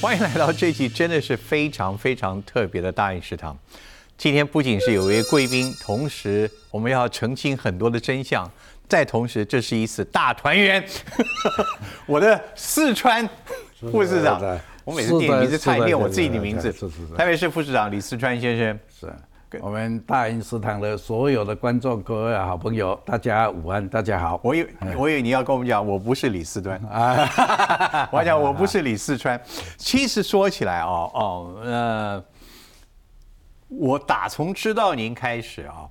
[0.00, 3.54] 欢迎来到这期真的是非常非常特别的大运食堂。
[4.16, 8.50] 今天不仅是有一位贵宾，同时我们要澄清很多的真相，
[8.88, 10.82] 再同时这是一次大团圆。
[12.06, 13.28] 我的四川
[13.92, 14.40] 副市长，
[14.84, 16.72] 我每次念名字差点念我自己的名字。
[17.14, 18.78] 台北市副市长李四川先生。
[18.98, 19.14] 是。
[19.58, 24.38] 我们大英食堂的所有的观众、各位好朋友，大家午安，大家好。
[24.44, 24.64] 我以
[24.96, 29.40] 我以为你要跟我们讲，我不是李四端啊， 我讲我不是李四川。
[29.76, 32.24] 其实说起来哦哦呃，
[33.68, 35.88] 我打从知道您开始啊，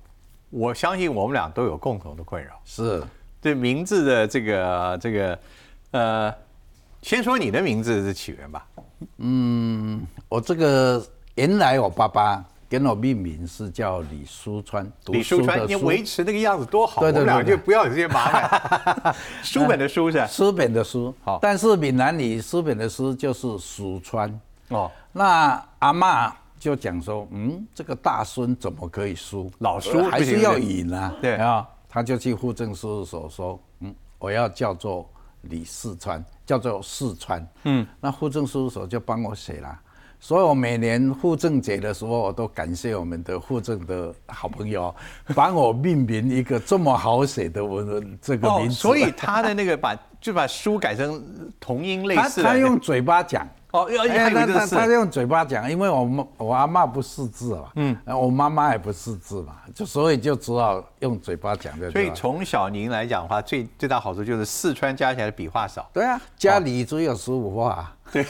[0.48, 3.02] 我相信我们俩都有共同的困扰，是
[3.42, 5.38] 对名字的这个这个
[5.90, 6.34] 呃，
[7.02, 8.66] 先说你的名字的起源吧。
[9.18, 10.00] 嗯，
[10.30, 12.42] 我这个原来我爸爸。
[12.70, 19.12] 给我命名是叫李书川，李书川，你维持那个样子多好，我们俩就不要有这些麻烦。
[19.42, 24.88] 书本的书是 书本的书，好，但是闽南语书本的书就是蜀川哦。
[25.10, 29.50] 那阿妈就讲说，嗯，这个大孙怎么可以输？
[29.58, 31.12] 老叔还是要赢啊？
[31.20, 35.10] 对啊，他就去户政事务所说，嗯，我要叫做
[35.42, 37.44] 李四川，叫做四川。
[37.64, 39.76] 嗯，那户政事务所就帮我写了。
[40.22, 44.94] 所以我每年护政节的时候，我都感谢我们的护政的好朋友，
[45.34, 48.74] 帮我命名一个这么好写的文这个名字。
[48.78, 52.42] 所以他的那个把就把书改成同音类似。
[52.42, 53.48] 他他用嘴巴讲。
[53.72, 61.90] 哦，要他他他用嘴巴讲，因为我妈我阿妈不识字嘛，嗯，我妈妈也不识字嘛，就所以就只好用嘴巴讲的。
[61.92, 65.88] 所以从小您来讲的话，最最大好处就是四川加起来的笔画少。
[65.92, 67.92] 对啊，家里只有十五画。
[68.12, 68.26] 对，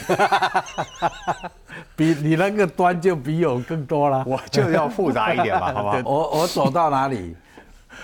[1.96, 4.22] 比你那个端就比我更多了。
[4.26, 6.02] 我就要复杂一点嘛， 好不好？
[6.04, 7.34] 我我走到哪里，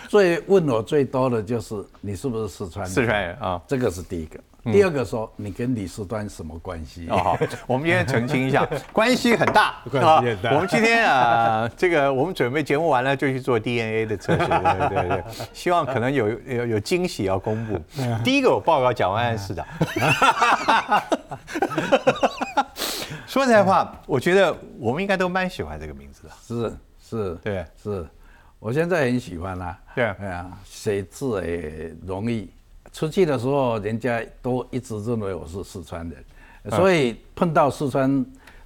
[0.09, 2.95] 最问我最多的就是你是不是四川人？
[2.95, 4.41] 四川人啊，这个是第一个。
[4.73, 7.07] 第二个说，你跟李世端什么关系？
[7.09, 10.51] 哦，好，我们今天澄清一下， 关系很大，关系很大。
[10.55, 17.81] 我们今天啊，这个我们准备节目完了就去做 DNA 的测试， 对对对，希望可能有有有惊喜要公布。
[18.25, 19.65] 第一个我报告蒋万安市长。
[23.27, 26.31] 说实在话，我觉得我们应该都蛮喜欢这个名字的。
[26.47, 28.07] 是是，对是，
[28.59, 29.79] 我现在很喜欢啦。
[29.95, 32.51] 对啊，写字也容易。
[32.97, 36.25] 出去的时候，人家都一直认为我是四川人，
[36.71, 38.25] 所以碰到四川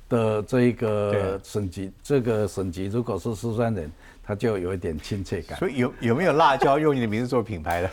[0.08, 3.90] 的这一个省级，这个省级如果是四川人，
[4.22, 5.58] 他就有一点亲切感。
[5.58, 7.90] 所以有有没有辣椒用你的名字做品牌的？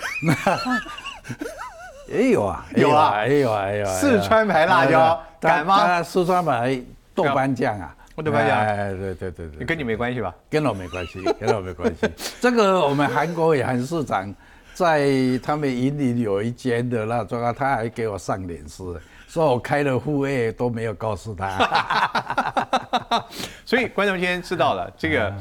[2.07, 3.93] 也有啊，有啊，也有啊，有啊。
[3.95, 6.03] 四川牌辣椒敢吗？
[6.03, 6.79] 四川牌
[7.15, 10.31] 豆瓣酱啊，豆瓣酱，哎，对对对对，跟你没关系吧？
[10.51, 12.07] 跟我没关系，跟我没关系。
[12.39, 14.31] 这个我们韩国也很市长。
[14.77, 15.09] 在
[15.41, 18.95] 他们营里有一间的那种啊，他还给我上脸书，
[19.27, 23.25] 说我开了户外都没有告诉他。
[23.65, 25.33] 所以观众今天知道了这个，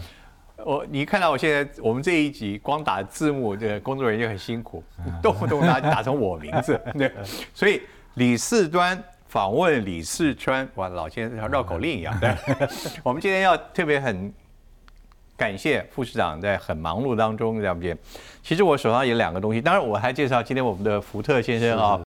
[0.65, 4.83] 我你看到我现在我们这一集光打字幕，这个工作人员很辛苦，
[5.23, 6.81] 动不动打打成我名字。
[6.95, 7.13] 对，
[7.53, 7.83] 所以
[8.15, 12.19] 李四端访问李四川，哇，老先生像绕口令一样。
[12.19, 12.35] 对，
[13.05, 14.33] 我们今天要特别很。
[15.37, 17.95] 感谢副市长在很忙碌当中，了解。
[18.43, 22.01] 其实我手上有两个东西，当然我还介绍今天我们的福特先生啊。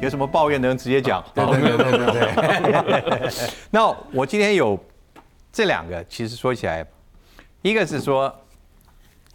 [0.00, 1.20] 有什么抱怨能直接讲？
[1.34, 3.30] 对对对对对。
[3.68, 4.78] 那我今天有
[5.52, 6.86] 这两个，其实说起来，
[7.62, 8.32] 一个是说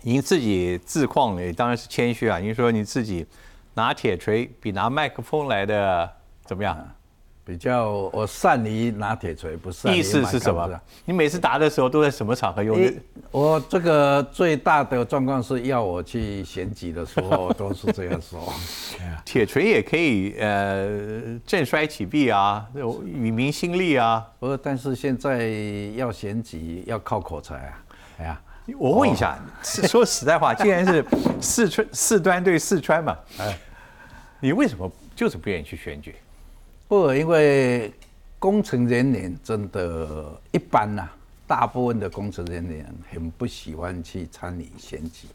[0.04, 2.40] 您自己自况，当然是谦虚啊。
[2.40, 3.28] 您说你自己
[3.74, 6.10] 拿铁锤比拿麦克风来的
[6.46, 6.96] 怎么样？
[7.46, 10.80] 比较我善于拿铁锤，不善于意思是什么？
[11.04, 12.80] 你每次答的时候都在什么场合用？
[13.32, 18.42] 我这个最大的状况是要我去选举的时候，都是这样说。
[19.26, 22.66] 铁锤也可以呃振衰起弊啊，
[23.04, 24.26] 与民心力啊。
[24.40, 25.50] 不过，但是现在
[25.96, 27.84] 要选举要靠口才啊。
[28.20, 28.42] 哎呀，
[28.80, 31.04] 我问一下，说实在话， 既然是
[31.42, 33.58] 四川四端对四川嘛，哎，
[34.40, 36.16] 你为什么就是不愿意去选举？
[36.94, 37.92] 不，因为
[38.38, 41.10] 工程人员真的一般呐，
[41.48, 45.28] 大部分的工程人员很不喜欢去参与选举。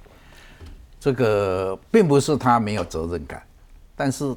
[1.00, 3.42] 这个并不是他没有责任感，
[3.96, 4.32] 但是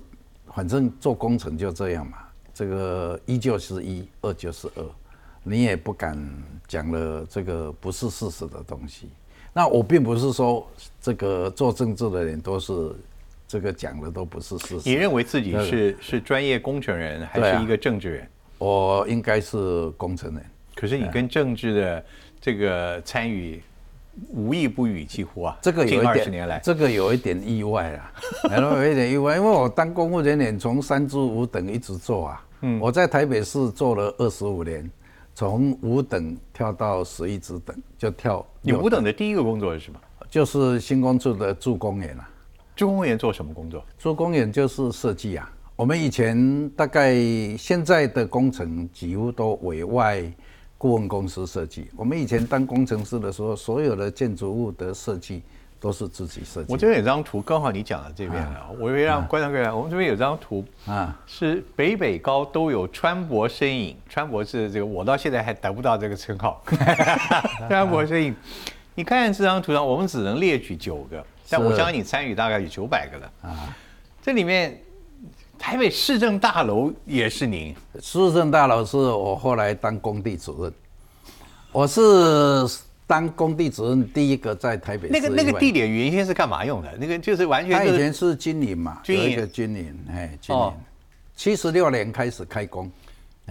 [0.56, 2.18] 反正做工程就这样嘛。
[2.56, 4.84] 这个一就是一，二就是二，
[5.44, 6.18] 你也不敢
[6.68, 9.10] 讲了这个不是事实的东西。
[9.54, 10.68] 那我并不是说
[11.00, 12.96] 这个做政治的人都是。
[13.52, 14.90] 这个讲的都不是事实。
[14.90, 18.28] 你认为自己是是专业工程人，还是一个政治人？
[18.58, 20.42] 我应该是工程人。
[20.74, 22.06] 可是你跟政治的
[22.40, 23.62] 这个参与
[24.30, 28.14] 无一不语，几乎啊，这个有近一点，这个有一点意外啦，
[28.50, 34.90] 然后有一点意外，因为我当公务人员从三至五等一直做啊，嗯，我在台北市做了二十五年，
[35.36, 40.00] 从五等跳到十一职等，就跳你五等的第一个工作是什么？
[40.30, 42.30] 就是新工处的助工员啊。
[42.76, 43.84] 助工员做什么工作？
[43.98, 45.52] 做公园就是设计啊。
[45.76, 47.16] 我们以前大概
[47.58, 50.22] 现在的工程几乎都委外
[50.78, 51.90] 顾问公司设计。
[51.96, 55.42] 我们以前当工程师的时候，所有的建筑物的设计
[55.80, 56.72] 都是自己设计。
[56.72, 59.76] 我这边有张图，刚好你讲的这边啊，我会让观众看。
[59.76, 63.96] 我们这边有张图啊，是北北高都有川博身影。
[64.08, 66.64] 川博是这个，我到现在还得不到这个称号。
[67.68, 68.36] 川博身影，
[68.94, 73.76] 你看这张图上，我们只能列举九个，但我相信你参与大概有九百个了啊。
[74.24, 74.82] 这里面。
[75.64, 77.76] 台北市政大楼也是您？
[78.02, 80.74] 市政大楼是我后来当工地主任，
[81.72, 82.02] 我是
[83.06, 85.08] 当工地主任第一个在台北。
[85.08, 86.98] 那个那个地点原先是干嘛用的？
[86.98, 87.78] 那个就是完全。
[87.78, 90.74] 他以前是军营嘛，军营军营，哎，军营。
[91.36, 92.90] 七十六年开始开工，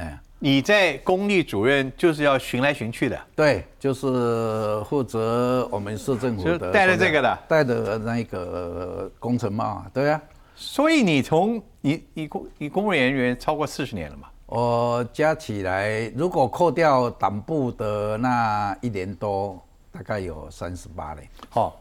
[0.01, 3.21] 哎，你在公立主任就是要巡来巡去的。
[3.37, 10.21] 对，就是负责我们市政府的，带着这个的，戴着那个工程帽，对啊。
[10.57, 14.29] 所以你从你你公你公务人员超过四十年了嘛？
[14.47, 19.63] 我加起来，如果扣掉党部的那一年多，
[19.93, 21.29] 大概有三十八年。
[21.51, 21.79] 好，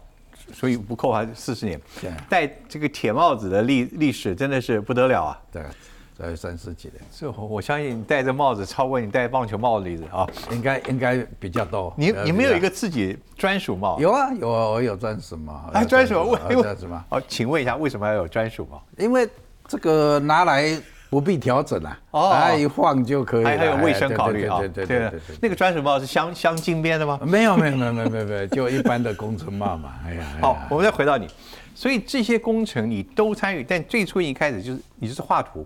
[0.54, 1.80] 所以不扣还是四十年。
[2.02, 5.42] 对，戴这个铁帽子的历历史真的是不得了啊！
[5.52, 5.64] 对。
[6.20, 11.94] 在三十几年，这我相信你戴着帽子超过你戴棒球帽的例子啊，应该应该比较多。
[11.96, 13.98] 你你没有一个自己专属帽？
[14.00, 15.54] 有啊有啊，我有专属帽。
[15.74, 17.02] 啊，专属为专属帽？
[17.10, 18.84] 哦，请问一下，为什么要有专属帽？
[18.98, 19.26] 因为
[19.66, 20.78] 这个拿来
[21.10, 23.46] 不必调整啊，哦，一晃就可以。
[23.46, 24.60] 还还有卫生考虑啊？
[24.60, 25.38] 对对对对对。
[25.42, 27.18] 那个专属帽是镶镶金边的吗？
[27.24, 29.94] 没有没有没有没有没有，就一般的工程帽嘛。
[30.06, 31.30] 哎呀，好，我们再回到你，
[31.74, 35.66] 所以这些工程你都参与，但最初一开始就是你就是画图。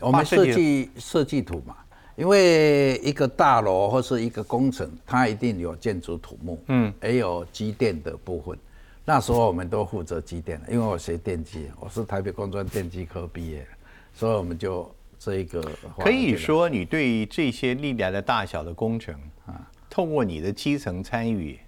[0.00, 1.76] 我们设计设计图嘛，
[2.16, 8.58] 因为一个大楼或是一个工程，它一定有建筑土木，嗯，也有机电的部分。
[9.04, 13.66] 那时候我们都负责机电因为我学电机，我是台北工专电机科毕业的，
[14.12, 15.62] 所以我们就这一个。
[15.98, 19.14] 可以说，你对于这些力量的大小的工程
[19.46, 21.58] 啊，透过你的基层参与，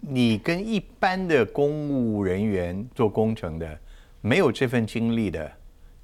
[0.00, 3.78] 你跟一般的公务人员做工程的，
[4.20, 5.50] 没有这份经历的。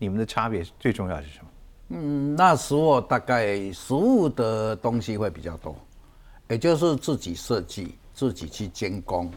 [0.01, 1.51] 你们的差别最重要是什么？
[1.91, 5.77] 嗯，那时候大概实物的东西会比较多，
[6.49, 9.31] 也就是自己设计、自己去监工，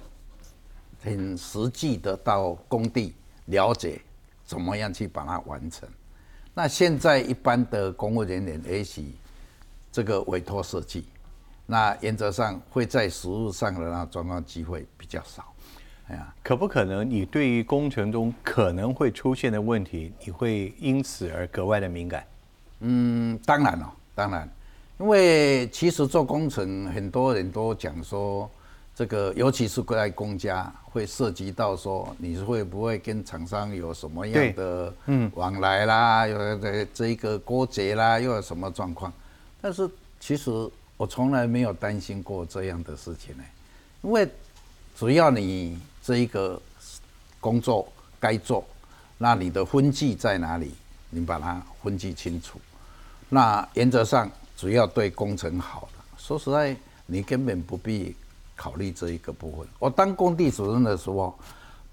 [1.02, 3.14] 很实际的到工地
[3.48, 4.00] 了解
[4.46, 5.88] 怎么样去把它完成。
[6.54, 9.14] 那现在一般的公务人员也许
[9.92, 11.06] 这个委托设计，
[11.66, 15.53] 那原则上会在实物上的那状况机会比较少。
[16.14, 22.24] 哎呀，可不可能你对于工程中可能会出现的问题，你会因此而格外的敏感？
[22.82, 24.48] 嗯，当然了，当然，
[25.00, 28.48] 因为其实做工程，很多人都讲说，
[28.94, 39.12] 这个尤其是在公家，会涉及到说，你是会不会跟厂商有什么样的嗯往来啦，有这这一个勾结啦，又有什么状况？
[39.60, 39.90] 但是
[40.20, 40.52] 其实
[40.96, 43.44] 我从来没有担心过这样的事情呢，
[44.04, 44.30] 因为
[44.96, 45.80] 只要你。
[46.04, 46.62] 这一个
[47.40, 47.88] 工作
[48.20, 48.64] 该做，
[49.18, 50.74] 那你的分际在哪里？
[51.10, 52.60] 你把它分际清楚。
[53.30, 58.14] 那原则上，只要对工程好的，说实在，你根本不必
[58.54, 59.66] 考虑这一个部分。
[59.80, 61.34] 我当工地主任的时候，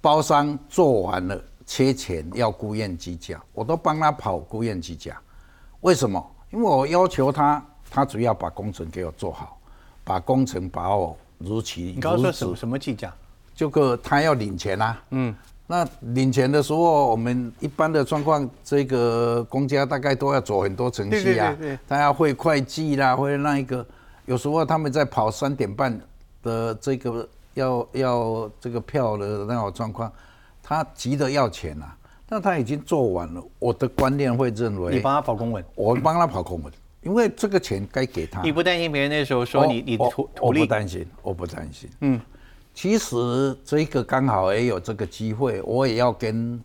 [0.01, 5.17] 包商做完了缺钱要雇验机价，我都帮他跑雇验机价。
[5.83, 6.35] 为什么？
[6.51, 9.57] 因为我要求他，他只要把工程给我做好，
[10.03, 11.93] 把工程把我如期。
[11.95, 13.15] 你刚刚说什么什么计价？
[13.61, 15.35] 就个他要领钱啦，嗯，
[15.67, 21.55] 那领钱的时候，我们一般的状况，这个公家大概都要走很多程序啊，
[21.87, 23.87] 他要会会计啦，会那一个，
[24.25, 26.01] 有时候他们在跑三点半
[26.43, 30.11] 的这个要要这个票的那种状况，
[30.63, 31.95] 他急着要钱啊，
[32.31, 38.41] 那他已经做完了，我的观念会认为你帮他跑公文，我帮他跑公文，因为这个钱该给他。
[38.41, 40.61] 你不担心别人那时候说你你土土力？
[40.61, 42.19] 我不担心，我不担心，嗯。
[42.81, 43.15] 其实
[43.63, 46.59] 这个刚好也有这个机会，我也要跟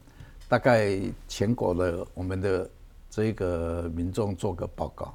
[0.48, 2.70] 大概全国的我们的
[3.10, 5.14] 这个民众做个报告。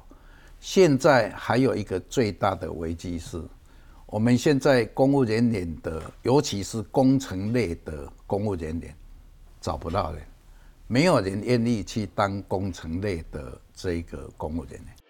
[0.59, 3.41] 现在还有一个最大的危机是，
[4.05, 8.95] 我们现在公务人员的，尤其是工程类的公务人员
[9.59, 10.21] 找不到人，
[10.85, 15.00] 没有人愿意去当工程类的这个公务人员。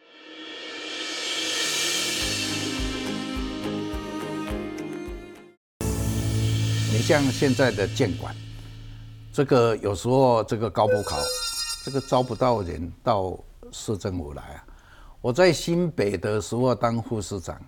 [7.02, 8.36] 像现在的建管，
[9.34, 11.18] 这个有时候这个高普考，
[11.84, 13.38] 这个招不到人到
[13.72, 14.66] 市政府来啊。
[15.20, 17.60] 我在新北的时候当副市长，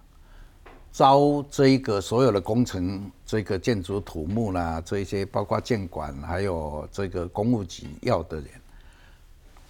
[0.92, 8.48] 招这一个所有的工程，这个建筑土木啦，这一些包括建管，还有这个公务局要的人，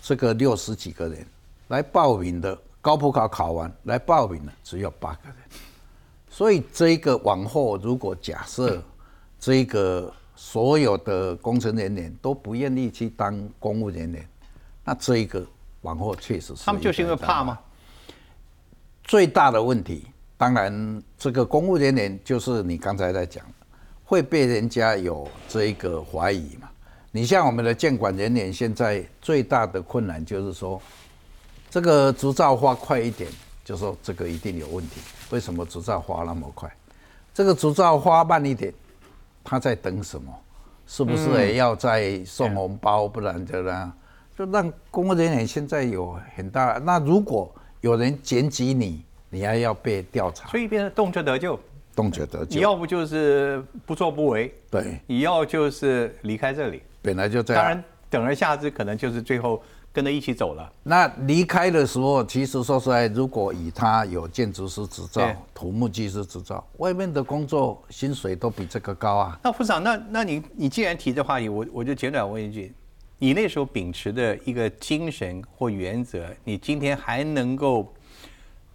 [0.01, 1.25] 这个六十几个人
[1.67, 5.37] 来报名的，高普考考完来报名的只有八个人。
[6.29, 8.81] 所以这个往后，如果假设
[9.43, 14.25] 这一个所有的工程人员都不愿意去当公务人员，
[14.85, 15.45] 那这一个
[15.81, 17.59] 往后确实是他们就是因为怕吗？
[19.03, 20.07] 最大的问题，
[20.37, 23.43] 当然这个公务人员就是你刚才在讲，
[24.05, 26.69] 会被人家有这一个怀疑嘛。
[27.11, 30.81] 你像我们的监管人员，现在最大的困难就是说，
[31.69, 33.29] 这个执照花快一点，
[33.65, 35.01] 就说这个一定有问题。
[35.31, 36.73] 为什么执照花那么快？
[37.33, 38.73] 这个执照花慢一点，
[39.43, 40.33] 他在等什么？
[40.85, 43.07] 是不是也要再送红包？
[43.07, 43.93] 不然的呢
[44.37, 46.77] 就让公务人员现在有很大。
[46.83, 51.57] 那如果有人检举你，你还要被调查，所以变成动辄得救，
[51.95, 52.55] 动辄得救。
[52.55, 57.63] 你要不就是不作不为，对；你要就是离开这里，本来就这样。
[57.63, 60.69] 当然，等而下之，可能就是最后跟着一起走了。
[60.81, 69.39] 那离开的时候，其实说实在，如果以他有建筑师执照、土木技师执照，外面的工作薪水都比这个高啊。
[69.43, 72.73] 那副长，那那你你既然提这话题，我我就简短问一句。
[73.19, 77.93] 你那时候秉持的一个精神或原则，你今天还能够，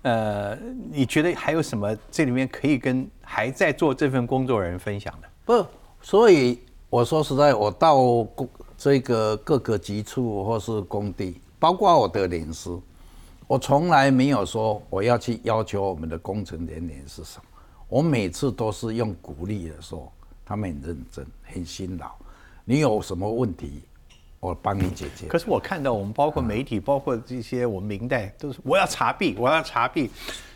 [0.01, 0.57] 呃，
[0.91, 5.29] 你觉得还有什么这里面可以跟还在做这份工作人分享的？
[5.45, 5.67] 不，
[6.01, 6.59] 所以
[6.89, 12.71] 我说实在，我到工这个各个局处或是工地，包括我的领事，
[13.49, 17.45] 我从来没有说我要去要求我们的工程人员是什么，
[17.89, 20.11] 我每次都是用鼓励的说，
[20.47, 22.13] 他们很认真，很辛劳，
[22.65, 23.83] 你有什么问题？
[24.41, 25.27] 我帮你解决。
[25.27, 30.11] 可是我看到我们包括媒体，包括这些我们明代都是我要查弊，我要查弊。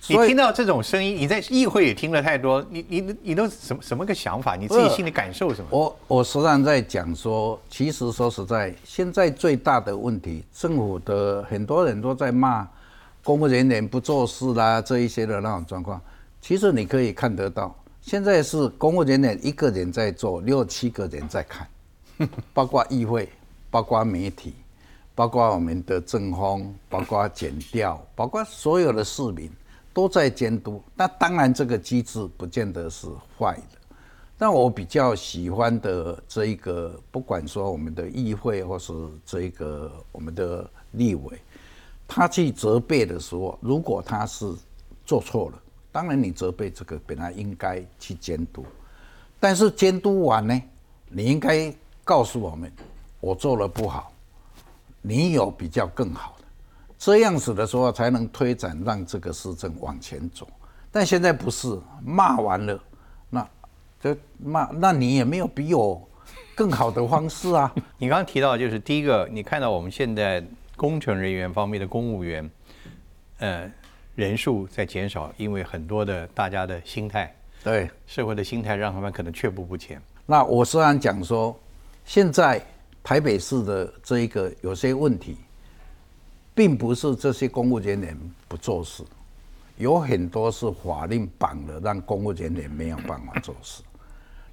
[0.08, 4.56] 你听到这种声音，你在议会也听了太多，你你你都什么什么个想法？
[4.56, 5.68] 你自己心里感受什么？
[5.70, 12.68] 我我实际上在讲说，其实说实在，现在最大的问题，政府的很多人都在骂
[13.22, 16.00] 公务人员不做事啦，这一些的那种状况。
[16.40, 21.68] 其实你可以看得到，现在是公务人员一个人在做，六七个人在看，
[22.52, 23.28] 包括议会。
[23.72, 24.52] 包括媒体，
[25.14, 29.50] 包括我们的政风，包括检调，包括所有的市民
[29.94, 30.82] 都在监督。
[30.94, 33.06] 那当然，这个机制不见得是
[33.38, 33.78] 坏的。
[34.36, 38.92] 但我比较喜欢的这一个，不管说我们的议会或是
[39.24, 41.40] 这一个我们的立委，
[42.06, 44.52] 他去责备的时候，如果他是
[45.06, 48.66] 做错了，当然你责备这个本来应该去监督，
[49.40, 50.62] 但是监督完呢，
[51.08, 51.74] 你应该
[52.04, 52.70] 告诉我们。
[53.22, 54.12] 我做了不好，
[55.00, 56.44] 你有比较更好的，
[56.98, 60.44] 这样子的时候才能推展，让这个市政往前走。
[60.90, 62.82] 但现在不是骂完了，
[63.30, 63.48] 那
[64.00, 66.02] 这骂，那你也没有比我
[66.56, 67.72] 更好的方式啊。
[67.96, 70.44] 你刚刚提到就是第一个，你看到我们现在
[70.76, 72.50] 工程人员方面的公务员，
[73.38, 73.70] 呃，
[74.16, 80.02] 人数在减少，因为很多的大家的心态，对社会的心态，让他们可能却步不前。
[80.26, 81.56] 那我虽然讲说，
[82.04, 82.60] 现在。
[83.02, 85.36] 台北市的这一个有些问题，
[86.54, 88.16] 并不是这些公务人员
[88.46, 89.02] 不做事，
[89.76, 93.82] 有很多是法令绑了，让公务人员没有办法做事。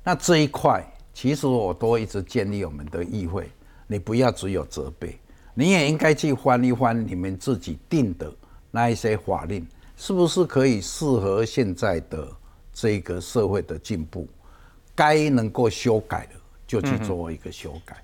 [0.03, 3.51] 那这一块，其实我都一直建议我们的议会，
[3.85, 5.19] 你不要只有责备，
[5.53, 8.33] 你也应该去翻一翻你们自己定的
[8.71, 12.27] 那一些法令，是不是可以适合现在的
[12.73, 14.27] 这个社会的进步？
[14.95, 16.33] 该能够修改的，
[16.65, 17.95] 就去做一个修改。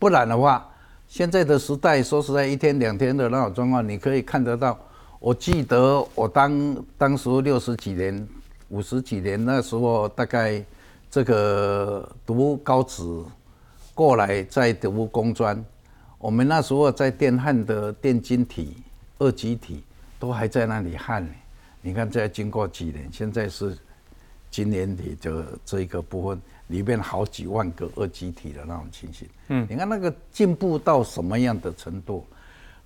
[0.00, 0.66] 不然的话，
[1.06, 4.76] 现在的时代，说实在，一天两天的那种状况，你可以看得到。
[5.18, 8.26] 我记得我当当时六十几年、
[8.70, 10.64] 五十几年那时候，大概
[11.10, 13.02] 这个读高职
[13.94, 15.62] 过来再读工专，
[16.16, 18.78] 我们那时候在电焊的电晶体、
[19.18, 19.84] 二极体
[20.18, 21.30] 都还在那里焊呢。
[21.82, 23.76] 你看，再经过几年，现在是
[24.50, 26.40] 今年底就这一个部分。
[26.70, 32.24] 里面好几万个二极体的那种情形，嗯，你看那个进步到什么样的程度？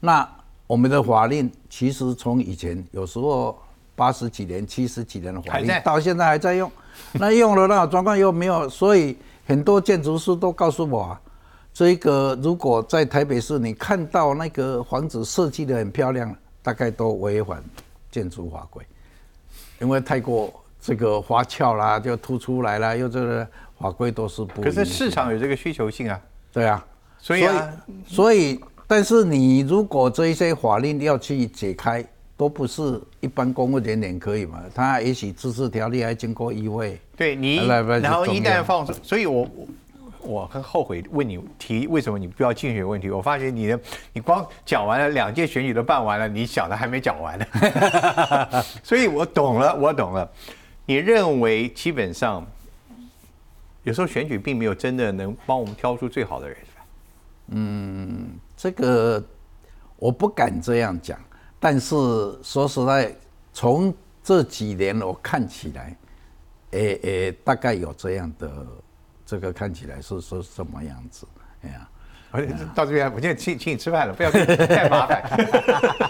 [0.01, 0.27] 那
[0.67, 3.59] 我们的法令其实从以前有时候
[3.95, 6.71] 八十几年、七十几年的法令，到现在还在用。
[7.13, 11.21] 那用了那种状况又没有，所以很多建筑师都告诉我，啊，
[11.73, 17.63] 这个如果在台北市你看到那个房子设计的很漂亮，大概都违反
[18.11, 18.83] 建筑法规，
[19.79, 20.51] 因为太过
[20.81, 23.47] 这个花俏啦，就凸出来啦，又这个。
[23.85, 24.63] 法规都是不。
[24.63, 26.19] 可是市场有这个需求性啊。
[26.51, 26.83] 对啊，
[27.19, 27.73] 所以啊，
[28.07, 32.03] 所以但是你如果这一些法令要去解开，
[32.35, 34.63] 都不是一般公务人员可以嘛？
[34.75, 36.99] 他也许自治条例还经过议会。
[37.15, 39.47] 对你，然后一旦放，所以我
[40.23, 43.11] 我很后悔问你提为什么你不要竞选问题。
[43.11, 43.79] 我发现你的
[44.15, 47.45] 你光讲完了两届选举都办完了，你想的还没讲完呢。
[48.83, 50.27] 所以我懂了，我懂了。
[50.87, 52.47] 你认为基本上
[53.85, 56.57] 有时候选举并没有真的能帮我们挑出最好的人，
[57.49, 59.23] 嗯，这个
[59.97, 61.19] 我不敢这样讲。
[61.61, 61.95] 但是
[62.43, 63.15] 说实在，
[63.53, 65.97] 从这几年我看起来，
[66.73, 68.67] 诶诶，大概有这样的，
[69.25, 71.27] 这个看起来是说什么样子？
[71.63, 71.89] 哎呀，
[72.75, 75.23] 到这边，我现在请请你吃饭了，不要太麻烦。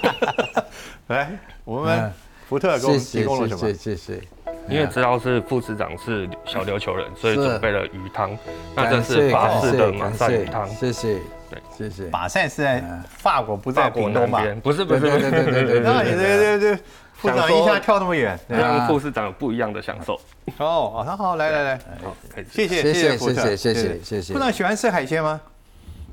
[1.08, 2.12] 来，我们
[2.48, 3.60] 福特给我们提供了什么？
[3.60, 4.28] 谢谢谢谢。
[4.68, 8.37] 因为知道是副市长是小琉球人，所以准备了鱼汤。
[8.75, 10.66] 那这是法式的马赛鱼汤。
[10.68, 11.18] 谢谢。
[11.50, 12.11] 对谢谢。
[12.11, 14.42] 马赛是在法国，不在广东吧？
[14.62, 15.80] 不是不是，对对对对对。
[15.80, 16.78] 那你对对对，
[17.12, 20.14] 副市长一下跳那么远，让副市长有不一样的享受。
[20.59, 22.16] 哦，好，好，来来来，好，
[22.50, 24.33] 谢谢谢谢谢谢谢谢谢谢。
[24.33, 25.40] 副市长喜欢吃海鲜吗？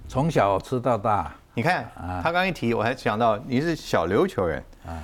[0.07, 1.33] 从小吃到大。
[1.53, 1.89] 你看，
[2.21, 4.99] 他刚一提，我还想到你是小琉球人啊，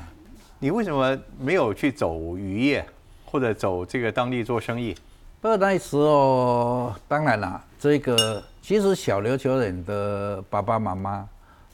[0.59, 2.85] 你为什么没有去走渔业，
[3.29, 4.95] 或者走这个当地做生意？
[5.39, 8.43] 不过那时候，当然了，这个。
[8.59, 11.25] 其实小琉球人的爸爸妈妈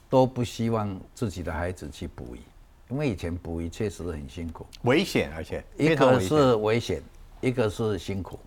[0.08, 2.40] 都不希望自己的孩子去捕鱼，
[2.88, 7.02] 因为以前捕鱼确实很辛苦，危险，而且一个是危险，
[7.40, 8.38] 一个是辛苦。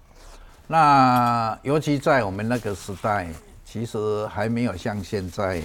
[0.65, 3.27] 那尤其在我们那个时代，
[3.65, 5.61] 其实还没有像现在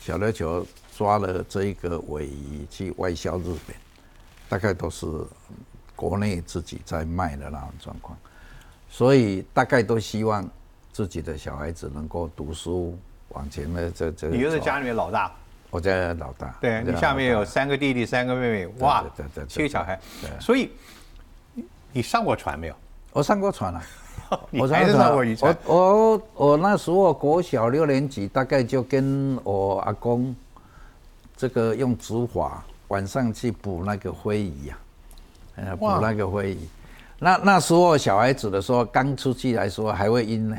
[0.00, 3.76] 小琉球抓了这一个尾鱼去外销日本，
[4.48, 5.06] 大概都是
[6.08, 8.18] 国内自己在卖的那种状况，
[8.90, 10.46] 所以大概都希望。
[10.92, 12.96] 自己的小孩子能够读书
[13.30, 15.32] 往前的这这，你又是家里面老大，
[15.70, 19.98] 我家老大，对你下面有三个弟弟三个妹妹，哇，对对，七个小孩，
[20.38, 20.70] 所以
[21.90, 22.76] 你上过船没有？
[23.10, 23.82] 我上过船了，
[24.54, 25.56] 我还是上过渔船。
[25.64, 30.32] 我我我那时候国小六年级，大概就跟我阿公
[31.36, 32.52] 这个用竹筏
[32.86, 34.78] 晚上去捕那个灰鱼呀，
[35.56, 36.68] 呃，补那个会议。
[37.18, 40.56] 那那时候小孩子的时候刚出去来说还会晕呢。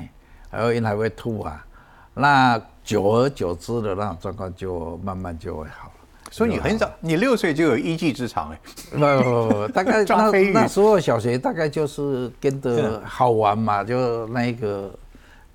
[0.48, 1.66] 还会晕还会吐啊，
[2.14, 5.94] 那久而久之的那种状况就慢慢就会好了。
[6.32, 8.60] 所以你很早，你六岁就有一技之长哎。
[8.92, 14.90] 不不不，大概 那那时候小学大概就是跟着好玩嘛，就那一个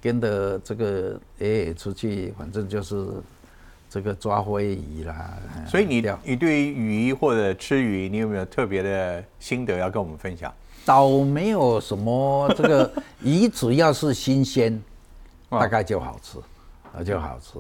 [0.03, 3.07] 跟着这个哎出去，反正就是
[3.91, 5.37] 这个抓灰鱼啦。
[5.67, 10.51] 所以你你对于鱼或者吃鱼，你有没有特别的心得要跟我们分享？
[10.87, 12.91] 倒没有什么这个
[13.23, 14.81] 鱼，只要是新鲜。
[15.51, 16.39] 大概就好吃，
[16.97, 17.59] 啊就好吃。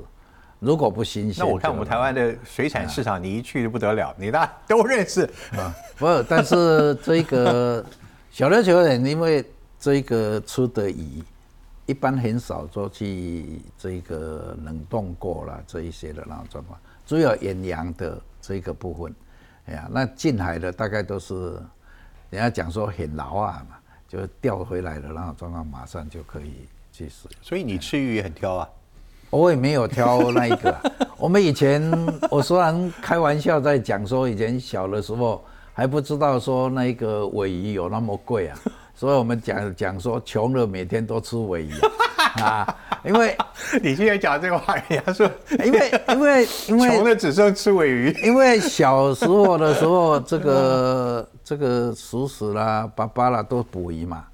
[0.60, 5.74] 如果不新鲜，那我看我们台湾的水产市场，你一去就不得了， 你大家都认识啊。
[5.98, 7.84] 不是，但是这个
[8.30, 9.44] 小琉球人，因为
[9.80, 11.20] 这个吃的鱼，
[11.90, 19.12] 一般很少说去这个冷冻过了这一些的那种状况，主要远洋的这个部分。
[19.66, 21.54] 哎呀，那近海的大概都是
[22.30, 23.76] 人家讲说很牢啊嘛，
[24.08, 26.68] 就钓回来的那种状况，马上就可以。
[27.42, 28.68] 所以你吃鱼也很挑啊？
[29.30, 30.92] 我也没有挑那一个。
[31.16, 31.82] 我们以前，
[32.30, 35.42] 我虽然开玩笑在讲说，以前小的时候
[35.74, 38.58] 还不知道说那个尾鱼有那么贵啊，
[38.94, 41.72] 所以我们讲讲说，穷了每天都吃尾鱼
[42.42, 42.76] 啊。
[43.02, 43.34] 因为
[43.82, 45.30] 你现在讲这个话，人家说，
[45.64, 48.14] 因为因为因为穷的只剩吃尾鱼。
[48.22, 54.24] 因为小时候的时候，这个这个叔叔啦、爸爸啦都捕鱼嘛。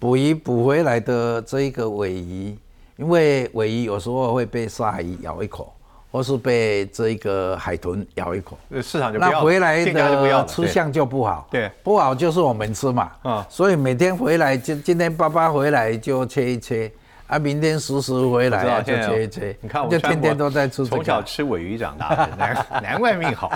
[0.00, 2.58] 捕鱼捕回来的这一个尾鱼，
[2.96, 5.72] 因为尾鱼有时候会被鲨鱼咬一口，
[6.10, 11.46] 或是被这一个海豚咬一口，市场就那回来的吃相就不好。
[11.50, 13.12] 对，不好就是我们吃嘛。
[13.22, 16.90] 啊，所以每天回来就今天爸爸回来就切一切，
[17.26, 19.56] 啊，明天叔叔回来就切一切。
[19.60, 23.52] 你看我就天天都在吃，从小吃尾鱼长大的，难 难怪命好。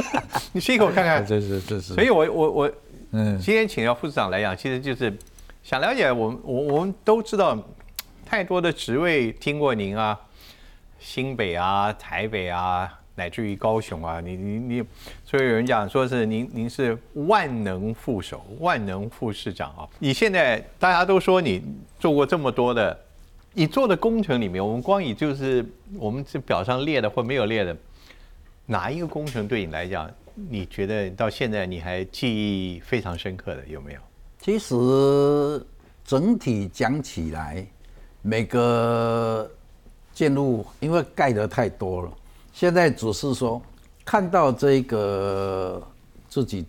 [0.52, 1.24] 你吃一口看看。
[1.24, 1.94] 这是这是。
[1.94, 2.70] 所以我我我，
[3.12, 5.12] 嗯，今天请到副市长来讲，其实就是。
[5.62, 7.56] 想了解我们，我我们都知道
[8.24, 10.18] 太多的职位，听过您啊，
[11.00, 14.84] 新北啊、台北啊，乃至于高雄啊，你你你，
[15.24, 19.88] 所以有人讲说是您您是万能副手、万能副市长啊。
[19.98, 21.62] 你现在大家都说你
[21.98, 22.96] 做过这么多的，
[23.54, 25.64] 你做的工程里面，我们光以就是
[25.98, 27.76] 我们这表上列的或没有列的，
[28.66, 34.00] 哪一个工程对你来讲，你觉得到现在你还记忆非常深刻的有没有？
[34.38, 34.74] 其实
[36.04, 37.66] 整体讲起来，
[38.22, 39.50] 每个
[40.12, 42.12] 建筑因为盖的太多了，
[42.52, 43.60] 现在只是说
[44.04, 45.82] 看到这个
[46.28, 46.66] 自己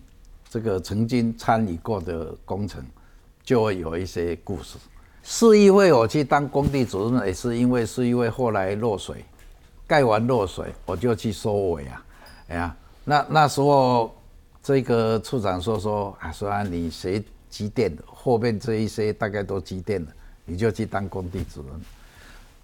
[0.48, 2.82] 这个曾经参与过的工程，
[3.44, 4.78] 就会有一些故事。
[5.22, 9.24] 市议会我去当工地主任，也是因为市议会后来落水，
[9.86, 12.04] 盖完落水，我就去收尾啊。
[12.48, 14.14] 哎呀，那那时候
[14.62, 20.10] 这个处长说说啊，说啊你学机电的，后面这一些大概都机电的，
[20.44, 21.80] 你就去当工地主任。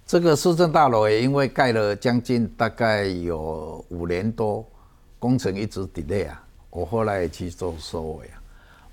[0.08, 4.64] 这个市政大楼也因为盖了将近大概有五年多，
[5.18, 8.40] 工程一直 delay 啊，我后来也去做收尾啊。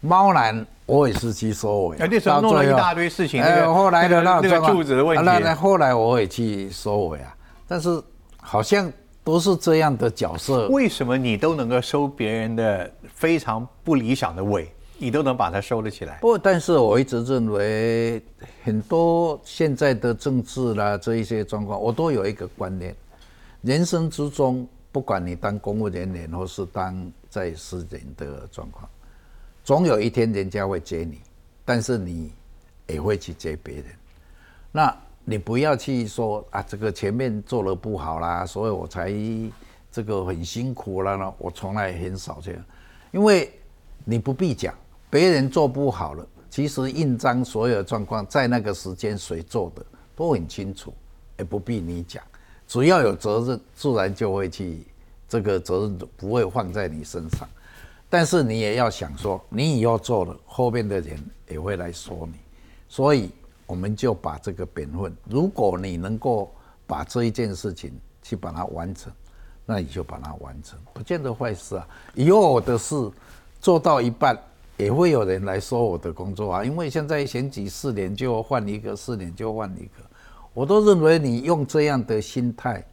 [0.02, 7.34] 猫男我也是去收尾，那时候弄了一大堆事情，哎，后来的那个柱子的问题，那那后来我也去收尾啊，
[7.66, 8.04] 但是
[8.42, 8.92] 好像
[9.24, 10.68] 都是这样的角色。
[10.68, 16.18] 为什么你都能够收别人的非常不理想的尾，你都能把它收得起来？
[16.20, 18.22] 不，但是我一直认为
[18.64, 22.96] 很多现在的政治啦这一些状况，我都有一个观念：
[23.62, 28.90] 人生之中，不管你当公务人员或是当在私人的状况。
[29.64, 31.20] 总有一天人家会接你，
[31.66, 32.32] 但是你
[32.88, 33.86] 也会去接别人。
[34.72, 39.12] 那你不要去说啊，这个前面做的不好啦，所以我才
[39.92, 41.34] 这个很辛苦了呢。
[41.38, 42.64] 我从来很少这样，
[43.12, 43.52] 因为
[44.04, 44.74] 你不必讲，
[45.10, 50.94] 别人做不好了，其实印章所有状况在那个时间谁做的都很清楚，
[51.38, 52.24] 也不必你讲。
[52.68, 54.86] 只要有责任，自然就会去
[55.30, 57.48] 这个责任不会放在你身上。
[58.10, 62.40] 但是你也要想说，你以后做了，后面的人也会来说你，
[62.88, 63.30] 所以
[63.66, 66.52] 我们就把这个本分，如果你能够
[66.88, 67.92] 把这一件事情
[68.22, 69.12] 去把它完成，
[69.66, 71.88] 那你就把它完成，不见得坏事啊。
[72.14, 72.96] 以后的事
[73.60, 74.40] 做到一半，
[74.78, 80.04] 也会有人来说我的工作啊，因为现在选举四年就换一个，四年就换一个，
[80.54, 82.84] 我都认为你用这样的心态，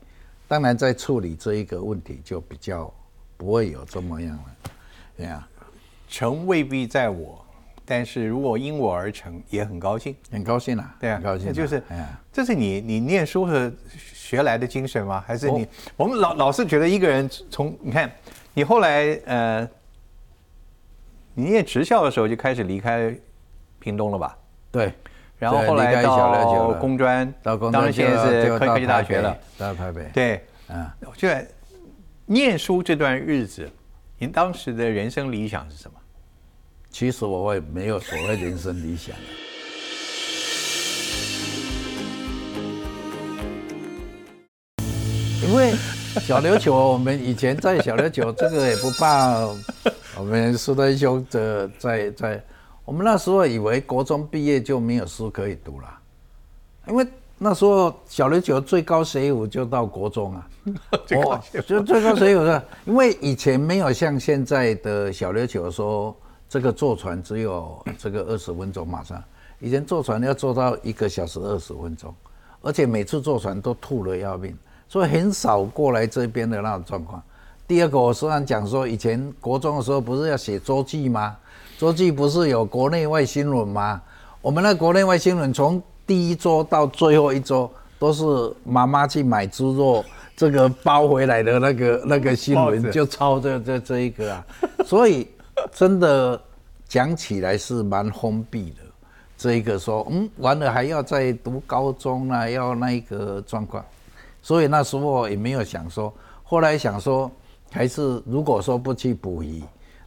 [0.47, 2.92] 当然在处理这一个问题就比较
[3.37, 4.45] 不会有这么样了。
[5.16, 5.47] 对呀，
[6.09, 7.45] 成未必在我，
[7.85, 11.83] 但是如果因我而成，也很高兴，很高兴啊，对啊，高兴，就是，
[12.33, 15.23] 这是你你念书和学来的精神吗？
[15.27, 15.66] 还是你
[15.97, 18.11] 我们老老是觉得一个人从你看，
[18.55, 19.68] 你后来呃，
[21.35, 23.14] 你念职校的时候就开始离开
[23.79, 24.37] 屏东了吧？
[24.71, 24.92] 对，
[25.38, 31.29] 然后后来到工专，到工专，当然现在是科技大学了，到台北，对，嗯，就
[32.27, 33.66] 念书这段日子。
[34.18, 35.99] 您当时的人生理想是什么？
[36.90, 39.16] 其实我也没有所谓人生理想。
[45.42, 45.73] 因为
[46.21, 49.49] 小琉球，我们以前在小琉球，这个也不怕。
[50.18, 52.44] 我们苏德兄的在在，
[52.85, 55.98] 我们那时候以为国中毕业就没有书可以读了，
[56.88, 57.07] 因为。
[57.44, 60.48] 那时候小琉球最高水府就到国中啊，
[61.11, 66.16] 哦，就最高水府的，因为以前没有像现在的小琉球说
[66.48, 69.20] 这个坐船只有这个二十分钟马上，
[69.59, 72.14] 以前坐船要坐到一个小时二十分钟，
[72.61, 77.20] 而且每次坐船都吐了要命，所以很少过来这边的那种状况。
[77.73, 81.35] 第二个，我虽然讲说以前国中的时候不是要写周记吗？
[81.79, 83.99] 周记不是有国内外新闻吗？
[84.43, 88.23] 我们那国内外新闻从第一周到最后一周都是
[88.63, 90.05] 妈妈去买猪肉，
[90.37, 94.45] 这个包回来的那个那个新闻就抄这这这一个啊，
[94.85, 95.27] 所以
[95.73, 96.39] 真的
[96.87, 98.83] 讲起来是蛮封闭的。
[99.39, 103.83] 这一个说，嗯，完了还要再读高中啊，要那一个状况，
[104.43, 106.13] 所以那时候也没有想说，
[106.45, 107.31] 后来想说，
[107.73, 109.63] 还是如果说不去捕鱼，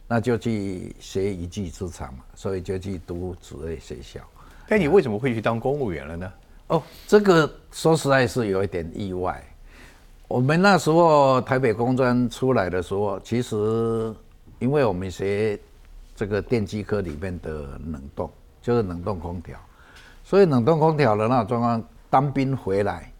[0.08, 4.20] 那就去学一技之长嘛，所以就去读职业学校。
[4.68, 6.32] 但你为什么会去当公务员了呢？
[6.68, 9.44] 哦，这个说实在是有一点意外。
[10.28, 14.14] 我们那时候台北工专出来的时候，其实
[14.58, 15.58] 因为我们学
[16.16, 19.56] 这个电机科里面的冷冻，就是冷冻空调，
[20.24, 23.12] 所以冷冻空调的那种状况，当兵回来，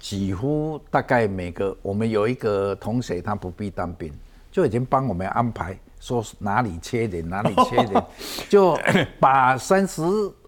[0.00, 4.12] 几乎大概每个我们有一个同学，他不必当兵，
[4.50, 8.04] 就已经帮我们安排说哪里缺人哪里缺人，
[8.48, 8.76] 就
[9.20, 10.02] 把三十。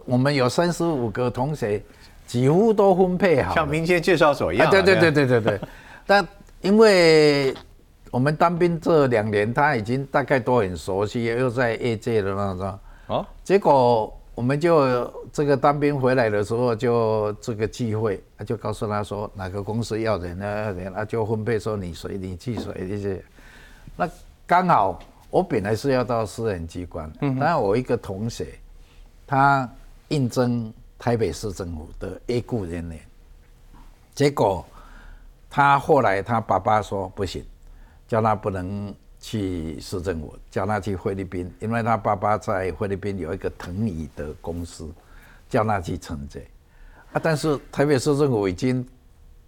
[0.05, 1.81] 我们有三十五个同学，
[2.27, 4.69] 几乎都分配好，像民间介绍所一样。
[4.69, 5.61] 对对对对对对。
[6.05, 6.27] 但
[6.61, 7.55] 因为
[8.11, 12.79] 我们当兵这两年，他已经大概都很熟悉，又在业界的那种。
[13.07, 13.27] 哦。
[13.45, 20.73] 结果我们就这个当兵回来的时候，就这个聚会，他就告诉他说哪个公司要人呢？
[20.73, 23.23] 人啊就分配说你谁你去谁这些。
[23.97, 24.09] 那
[24.47, 24.99] 刚好
[25.31, 28.47] 我本来是要到私人机关，嗯，但我一个同学，
[29.27, 29.69] 他。
[30.09, 33.01] 应征台北市政府的 A 雇人员，
[34.15, 34.63] 结果
[35.49, 37.43] 他后来他爸爸说不行，
[38.07, 44.91] 叫他不能去市政府，叫他去菲律宾，因为他爸爸在菲律宾有一个藤椅的公司，
[45.49, 46.45] 叫他去承接。
[47.13, 48.85] 啊，但是台北市政府已经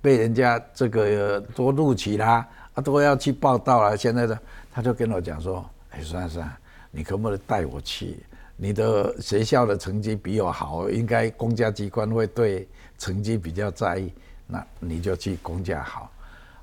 [0.00, 3.96] 被人家这个都录取啦，啊，都要去报道了。
[3.96, 4.38] 现在呢，
[4.70, 6.48] 他就跟我讲说：“哎，算算，
[6.92, 8.16] 你可不可以带我去？
[8.56, 14.12] 你的学校的成绩比我好，应该公家机关会对成绩比较在意。
[14.46, 16.08] 那你就去公家好。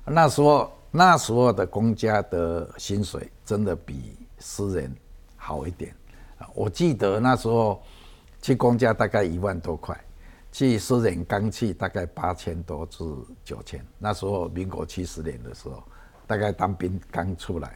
[0.04, 4.94] 那时候那时候的公家的薪水真的比私人
[5.36, 5.92] 好一点。
[6.54, 7.82] 我记得那时候
[8.40, 9.98] 去公家大概一万多块。”
[10.52, 13.02] 去私人刚去大概八千多至
[13.42, 15.82] 九千，那时候民国七十年的时候，
[16.26, 17.74] 大概当兵刚出来，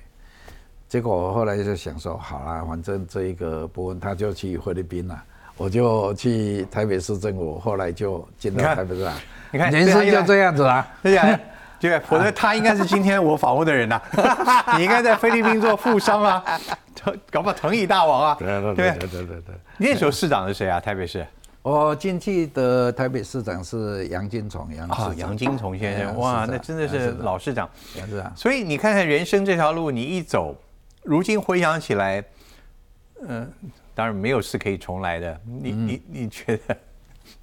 [0.87, 5.25] 结果我后来就想说，好啦，反正这一个部分他就去菲律宾了，
[5.57, 9.19] 我就去台北市政府，后来就进到台北市啊。
[9.51, 11.41] 你看人生就这样子啦，对啊，
[11.79, 14.01] 对，否则他应该是今天我访问的人呐，
[14.77, 16.45] 你应该在菲律宾做富商啊，
[17.31, 19.55] 搞不好藤椅大王啊，对对对对对对。
[19.79, 20.81] 那时候市长是谁啊？
[20.81, 21.27] 台北市？
[21.63, 28.33] 我进去的台北市长是杨金崇，杨啊杨金崇先生，哇，那真的是老市长，杨市长。
[28.37, 30.55] 所以你看看人生这条路，你一走，
[31.03, 32.23] 如今回想起来，
[33.27, 33.53] 嗯，
[33.95, 35.41] 当然没有事可以重来的。
[35.45, 36.77] 你你你觉得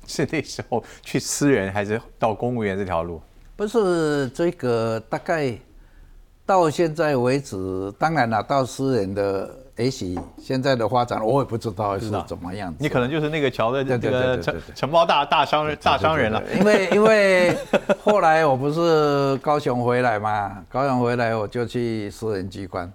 [0.08, 3.22] 是那时候去私人还是到公务员这条路？
[3.63, 5.58] 不是这个，大概
[6.45, 9.49] 到现在为止，当然了，到私人的。
[9.76, 12.78] 也许现在的发展我也不知道是怎么样子。
[12.80, 16.39] 你可能就是那个桥的这个承承包大大商人大商人了。
[16.60, 17.58] 因为因为
[18.04, 22.93] 后来我不是高雄回来嘛，高雄回来我就去私人机关，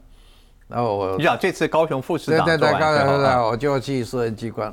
[0.69, 4.73] 然后我你想这次高雄副市长对对对，高雄市长我就去私人机关，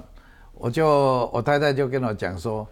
[0.54, 2.68] 我就我太太就跟我讲说。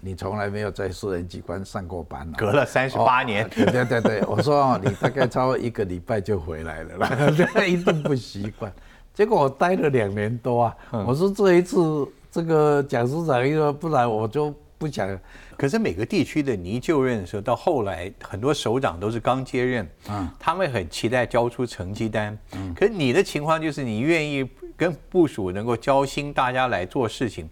[0.00, 3.48] 你从来没有在私人机关上过班隔了三十八年。
[3.50, 7.10] 对对对对，我说你大概超过一个礼拜就回来了啦，
[7.66, 8.72] 一定不习惯。
[9.12, 15.18] 结果我待了两年多啊，我说这一次这个蒋市长因为不然我就不想。
[15.56, 27.50] 可是每个地区的你就任的时候，到后来很多首长都是刚接任，嗯，他们很期待交出成绩单，嗯，可是你的情况就是你愿意跟部署能够交心，大家来做事情。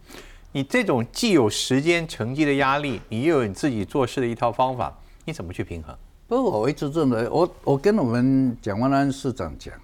[0.57, 5.95] 你这种既有时间成绩的压力，你又有你自己做事的一套方法，你怎么去平衡？
[6.27, 9.75] 不是，我一直认为，我我跟我们蒋万安市长讲，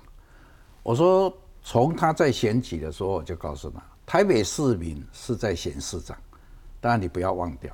[0.83, 1.31] 我说
[1.63, 6.17] 从他在选举的时候，我就告诉他，台北市民是在选市长，
[6.81, 7.71] 但你不要忘掉，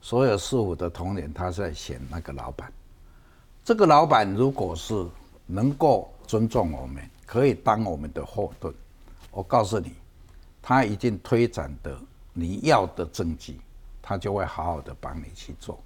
[0.00, 2.72] 所有市府的同仁他在选那个老板，
[3.64, 4.94] 这个老板如果是
[5.44, 8.72] 能够尊重我们，可以当我们的后盾，
[9.32, 9.92] 我告诉你，
[10.62, 11.98] 他已经推展的。
[12.32, 13.60] 你要的政绩，
[14.00, 15.78] 他就会好好的帮你去做。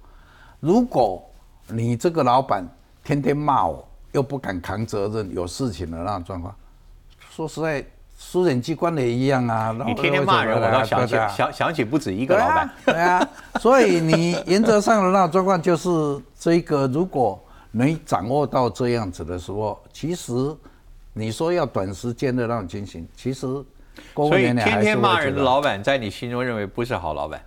[0.59, 1.23] 如果
[1.67, 2.67] 你这个老板
[3.03, 6.55] 天天骂我，又不敢扛责任，有事情的那种状况，
[7.29, 7.85] 说实在，
[8.17, 9.75] 私人机关也一样啊。
[9.85, 12.69] 你天天骂人，我倒想起想想起不止一个老板。
[12.85, 13.27] 对啊，
[13.59, 15.89] 所以你原则上的那种状况就是
[16.39, 20.33] 这个，如果能掌握到这样子的时候，其实
[21.13, 23.47] 你说要短时间的那种情形，其实。
[24.15, 27.41] 所以天天骂人的老板，在你心中认为不是好老板。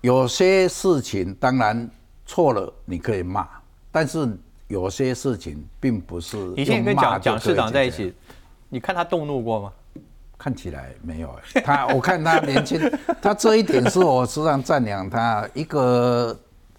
[0.00, 1.88] 有些事情当然
[2.24, 3.46] 错了，你可以骂，
[3.92, 4.28] 但是
[4.66, 6.36] 有些事情并不是。
[6.56, 8.14] 你现在跟蒋蒋市长在一起，
[8.68, 9.72] 你看他动怒过吗？
[10.38, 11.38] 看起来没有。
[11.62, 12.80] 他我看他年轻，
[13.20, 15.46] 他这一点是我时常赞扬他。
[15.52, 16.34] 一个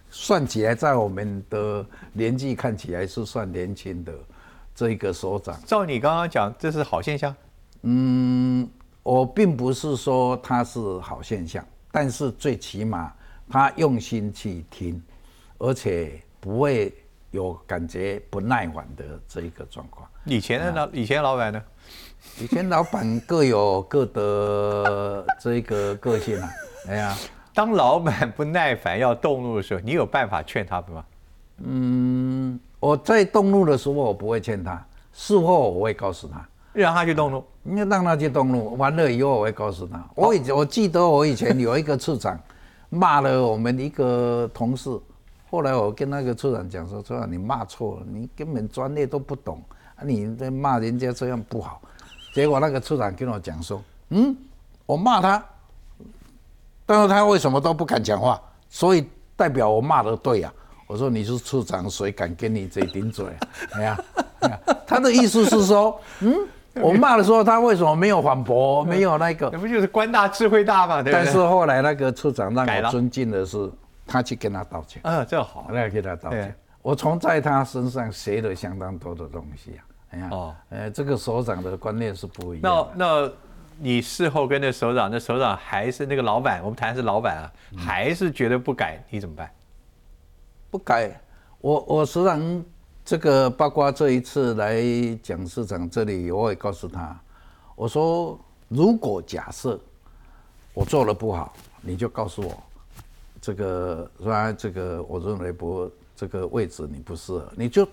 [0.10, 4.12] 算起来，在我们的年纪看起来是算年轻的
[4.74, 5.56] 这一个所长。
[5.64, 7.36] 照你刚刚讲，这是好现象。
[7.84, 8.70] 嗯，
[9.04, 13.12] 我并不是说他是好现象，但是最起码
[13.50, 15.02] 他用心去听，
[15.58, 16.94] 而且不会
[17.32, 20.08] 有感觉不耐烦的这一个状况。
[20.26, 21.64] 以前的老以前老板呢？
[22.40, 26.50] 以前老板各有各的这个个性啊。
[26.88, 27.18] 哎呀，
[27.54, 31.04] 当老板不耐烦要动怒的时候，你有办法劝他吗？
[31.64, 36.48] 嗯，我在动怒的时候，我不会劝他，事后我会告诉他。
[36.74, 40.02] 让他去动怒，你让他去动怒，完了以后我会告诉他。
[40.16, 42.40] 我以我记得我以前有一个处长
[42.90, 44.90] 骂了我们一个同事，
[45.50, 49.62] 后来我跟那个处长讲说：“处长你骂错了，你根本专业都不懂，
[50.02, 51.82] 你在骂人家这样不好。
[52.34, 54.34] ”结果那个处长跟我讲说：“嗯，
[54.86, 55.44] 我骂他，
[56.86, 58.42] 但是他为什么都不敢讲话？
[58.70, 59.06] 所以
[59.36, 60.54] 代表我骂的对呀。”
[60.88, 63.26] 我说：“你是处长，谁敢跟你这顶嘴？”
[63.76, 63.98] 哎呀，
[64.88, 66.34] 他的意思是说：“嗯。”
[66.82, 68.84] 我骂的时候，他为什么没有反驳？
[68.86, 69.50] 没有那个？
[69.52, 71.02] 那不就是官大智慧大嘛？
[71.04, 71.26] 对不对？
[71.26, 73.70] 但是后来那个处长让我尊敬的是，
[74.08, 75.02] 他去跟他道歉。
[75.04, 76.56] 嗯，这好，那给他道歉。
[76.82, 79.84] 我从在他身上学了相当多的东西啊。
[80.12, 82.90] 哎呀，哦，呃，这个首长的观念是不一样。
[82.98, 83.32] 那那，
[83.78, 89.50] 你事后跟那首长，那首长还是那个老板，我们谈的是老板啊，还是觉得不改，你怎么办？
[90.70, 91.12] 不改，
[91.60, 92.64] 我我时常
[93.04, 94.82] 这个包括这一次来
[95.24, 97.20] 蒋市长这里，我也告诉他，
[97.76, 99.80] 我说如果假设
[100.74, 102.64] 我做的不好，你就告诉我，
[103.42, 105.92] 这个说这个我认为不。
[106.14, 107.88] 这个位置你不适合，你就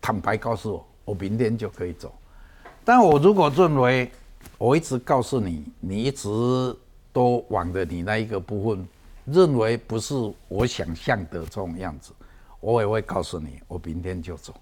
[0.00, 2.10] 坦白告诉我，我明天就可以走。
[2.82, 4.10] 但我如果认为
[4.56, 6.26] 我一直告诉你，你一直
[7.12, 8.88] 都往着你那一个部分，
[9.26, 10.14] 认为不是
[10.48, 12.10] 我想象的这种样子，
[12.64, 14.54] 我也会告诉你，我明天就走。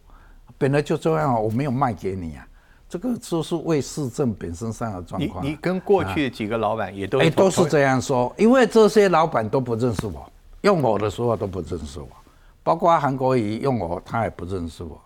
[0.59, 2.47] 本来就这样，我没有卖给你啊。
[2.89, 5.43] 这个就是为市政本身上的状况。
[5.45, 12.09] 你你跟过去的几个老板也都哎都是这样说，因为这些老板都不认识我，用我的时候都不认识我。
[12.63, 14.97] 包括韩国瑜用我，他也不认识我；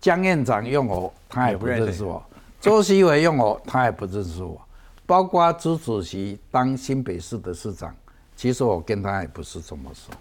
[0.00, 2.22] 江院长用我，他也不认识我；
[2.60, 4.60] 周锡伟用我，他也不认识我。
[5.04, 7.94] 包括朱主席当新北市的市长，
[8.36, 10.12] 其实我跟他也不是这么熟，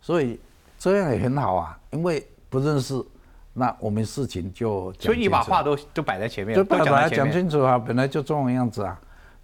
[0.00, 0.40] 所以
[0.92, 1.78] 这样也很好啊。
[1.92, 2.94] 因为不认识，
[3.52, 9.00] 那我们事情就所以你把话都都摆在前面，就把它讲清楚啊，本来就这种样子啊。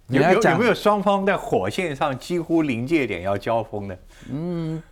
[0.07, 3.97] 有有有没有双方在火线上几乎临界点要交锋的？
[4.29, 4.83] 嗯。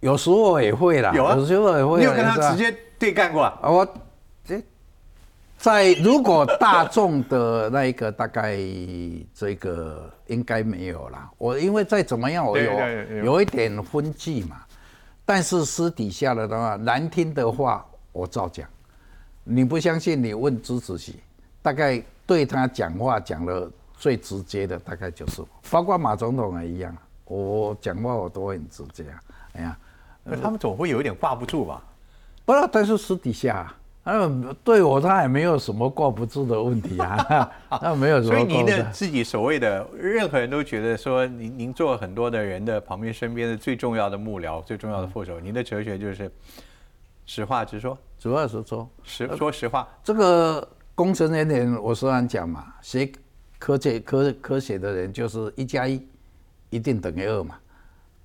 [0.00, 1.98] 有时候也会啦，有时候也会。
[1.98, 3.58] 你有跟他直接对干过啊？
[3.64, 3.84] 我
[4.44, 4.62] 这
[5.56, 8.56] 在如果大众的那一个大概
[9.34, 11.28] 这个应该没有啦。
[11.36, 12.72] 我因为再怎么样，我有
[13.24, 14.58] 有一点分际嘛。
[15.28, 18.66] 但是私底下的话，难听的话我照讲。
[19.44, 20.24] 你不相信？
[20.24, 21.20] 你问朱主席，
[21.60, 25.48] 大概对他讲话讲的最直接的，大概就是我。
[25.70, 29.22] 包括马总统也一样，我讲话我都很直接啊。
[29.52, 29.78] 哎呀。
[30.24, 31.82] 那他们总会有一点挂不住吧？
[32.46, 33.70] 不，但是私底下，
[34.10, 37.50] 嗯，对我他也没有什么挂不住的问题啊，
[37.82, 38.34] 那没有什么。
[38.34, 46.30] 所以您的自己所谓的，任何人都觉得说，您您做很多的人的旁边身边的最重要的幕僚、最重要的副手，您的哲学就是
[47.26, 49.86] 实话直说，实话实说，实说实话。
[50.02, 53.12] 这个工程人员，我虽然讲嘛，学
[53.58, 56.02] 科学科科学的人就是一加一
[56.70, 57.56] 一定等于二嘛。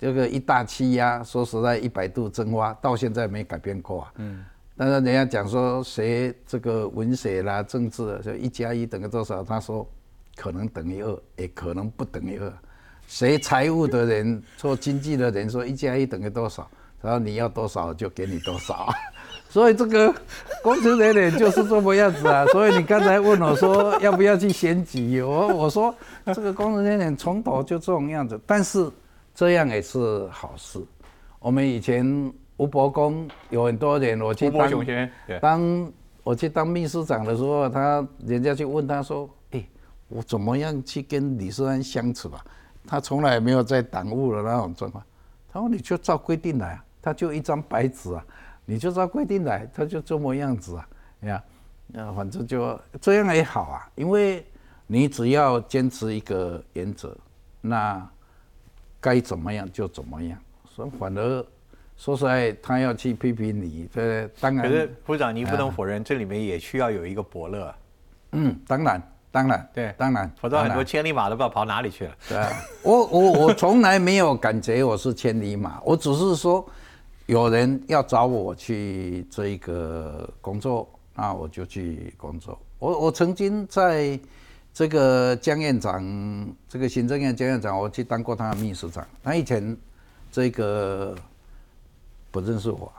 [0.00, 4.12] 这个一大气压，说实在，一百度蒸发到现在没改变过啊。
[4.16, 4.44] 嗯。
[4.76, 9.42] 但是人家讲说，谁这个文学啦、政治，就一加一等于多少？
[9.44, 9.88] 他说
[10.36, 12.52] 可能等于二，也可能不等于二。
[13.06, 16.68] 谁财务的人、做经济的人说一加一等于多少？
[17.00, 18.92] 然后你要多少就给你多少。
[19.48, 20.12] 所以这个
[20.62, 22.44] 工程人员就是这么样子啊。
[22.46, 25.94] 所以你刚才问我说要不要去选举，我我说
[26.26, 28.90] 这个工程人员从头就这种样子，但是。
[29.36, 30.78] 这样也是好事。
[31.40, 34.86] 我们以前吴伯公有很多人，我去当
[35.40, 39.64] 当我去当秘书长的时候，他人家就问他说：“哎，
[40.08, 42.44] 我怎么样去跟李世安相处啊？”
[42.86, 45.04] 他从来没有在党务的那种状况。
[45.52, 48.24] 他说：“你就照规定来啊，他就一张白纸啊，
[48.64, 50.88] 你就照规定来，他就这么样子啊，
[51.22, 51.42] 呀，
[51.88, 54.46] 那反正就这样也好啊，因为
[54.86, 57.16] 你只要坚持一个原则，
[57.60, 58.06] 那。”
[59.04, 61.46] 该怎么样就怎么样，所以反而
[61.96, 64.64] 说实在，他要去批评你，这当然。
[64.64, 67.74] 可是部长，您不能否认，这里面也需要有一个伯乐。
[68.32, 72.14] 嗯，当然，当然，对，当然，否则很多千里马都不知道跑哪里去了。
[72.28, 72.38] 对，
[72.82, 76.64] 我我我从来没有感觉我是千里马，我只是说
[77.26, 82.58] 有人要找我去这个工作，那我就去工作。
[82.78, 84.18] 我我曾经在。
[84.76, 86.02] 这个江院长，
[86.68, 89.06] 这个行政院江院长，我去当过他的秘书长。
[89.22, 89.76] 他以前
[90.32, 91.14] 这个
[92.34, 92.92] 不认识我，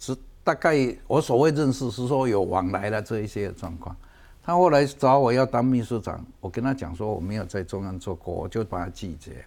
[0.00, 0.74] 是大概
[1.06, 3.94] 我所谓认识是说有往来的这一些状况。
[4.42, 9.44] 他后来找我要当秘书长，我跟他讲说我没有在中央做过，我就把他拒绝。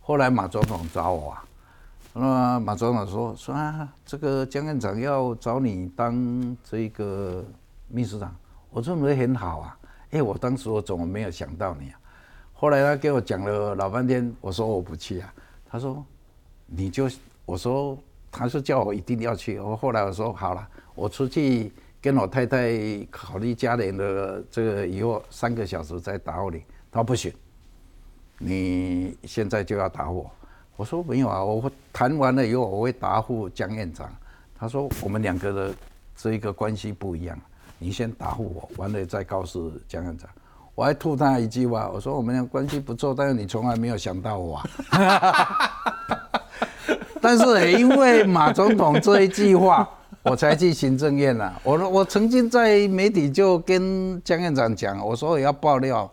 [0.00, 1.44] 后来马总统找我啊，
[2.12, 7.44] 那马总统说说啊，这个江院长要找你当这个
[7.86, 8.34] 秘书长，
[8.70, 9.78] 我认为很好啊。
[10.10, 12.00] 哎，我当时我怎么没有想到你啊？
[12.52, 15.32] 后来他给我讲了老半天，我说我不去啊。
[15.70, 16.04] 他说
[16.66, 17.08] 你就
[17.44, 17.96] 我说
[18.30, 19.58] 他说叫我一定要去。
[19.58, 26.62] 我后来我说好了，我出去跟我太太考虑家人的这个以后三个小时再打我你。
[26.90, 27.32] 他说不行，
[28.38, 30.30] 你现在就要打我。
[30.76, 34.08] 我说没有啊，我谈完了以后我会答复江院长。
[34.58, 35.74] 他说我们两个的
[36.16, 37.38] 这一个关系不一样。
[37.78, 40.28] 你先答复我，完了再告诉江院长。
[40.74, 44.56] 我还吐他一句话，我说我们俩关系不错，但是你从来没有想到我。
[44.56, 44.68] 啊
[47.28, 49.86] 但是因为马总统这一句话，
[50.24, 51.60] 我才去行政院了。
[51.62, 56.10] 我我曾经在媒体就跟江院长讲，我说我要爆料。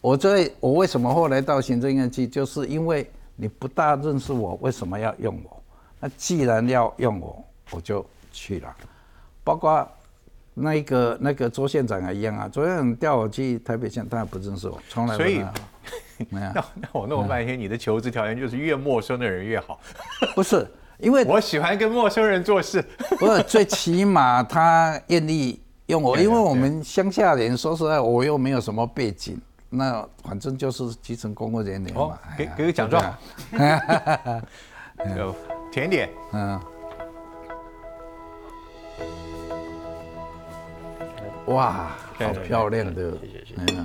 [0.00, 5.62] 我在我为什么后来到行政院去，就是因为你不大认识我，为什么要用我？
[6.00, 8.74] 那既然要用我，我就去了。
[9.44, 9.86] 包括
[10.54, 15.14] 那个那个周县长也一样啊，周县长调我去台北县，他也不认识我，从来。
[15.14, 15.44] 所以，
[16.30, 19.80] 那那我弄半天，你的求职条件就是越陌生的人越好。
[20.34, 20.66] 不是，
[20.98, 22.84] 因为 我喜欢跟陌生人做事。
[23.18, 29.40] 不是，最起码他愿意用我，因为我们乡下人，说实在，我又没有什么背景。
[29.70, 33.14] 那反正就是基层公务人员嘛，给给个奖状，
[35.14, 35.34] 有
[35.70, 36.58] 甜点，嗯，
[41.48, 43.76] 哇，好漂亮的，谢谢谢谢，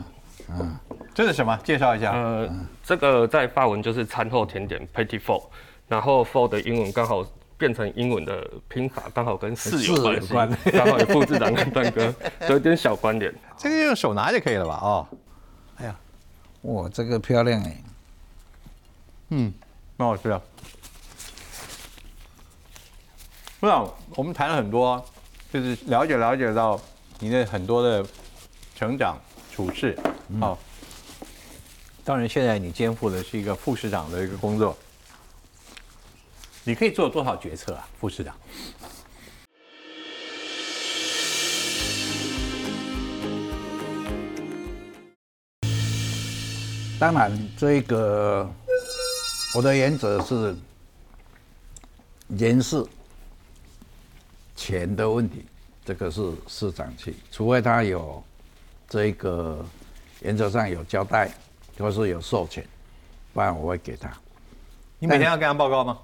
[0.57, 0.77] 嗯，
[1.13, 1.55] 这是什么？
[1.63, 2.11] 介绍一下。
[2.11, 2.49] 呃，
[2.83, 5.43] 这个在法文就是餐后甜点 petit four，
[5.87, 7.25] 然后 four 的英文刚好
[7.57, 9.95] 变成英文的拼法，刚好跟四有
[10.27, 12.13] 关系，刚好有副市长跟段哥
[12.49, 13.33] 有点小关联。
[13.57, 14.79] 这个用手拿就可以了吧？
[14.81, 15.07] 哦。
[15.77, 15.95] 哎呀
[16.63, 17.83] 哇，这个漂亮哎！
[19.29, 19.53] 嗯，
[19.97, 20.41] 蛮好吃的。
[23.59, 23.81] 不然
[24.15, 25.03] 我们谈了很多，
[25.51, 26.79] 就是了解了解到
[27.19, 28.05] 你的很多的
[28.75, 29.17] 成长
[29.51, 29.97] 处事。
[30.39, 30.57] 好，
[32.05, 34.77] 当然现在你肩负的是一个副市长的一个工作，
[36.65, 38.35] 你可以做多少决策啊，副市长？
[46.99, 48.49] 当然，这个
[49.55, 50.53] 我的原则是
[52.27, 52.85] 人事、
[54.57, 55.45] 钱的问题，
[55.85, 58.21] 这个是市长去，除非他有
[58.89, 59.65] 这个
[60.21, 61.29] 原则上有交代，
[61.77, 62.63] 或是有授权，
[63.33, 64.09] 不然我会给他。
[64.99, 65.97] 你每天要跟他报告吗？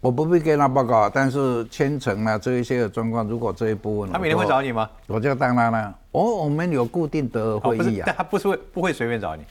[0.00, 4.88] 我不必跟他报告，但是签成啊这一些的状况，如果这一部分，他每天会找你吗？
[5.06, 5.98] 我就当然了。
[6.12, 9.42] 哦，我们有固定的会议啊，但他不是会不会随便找你。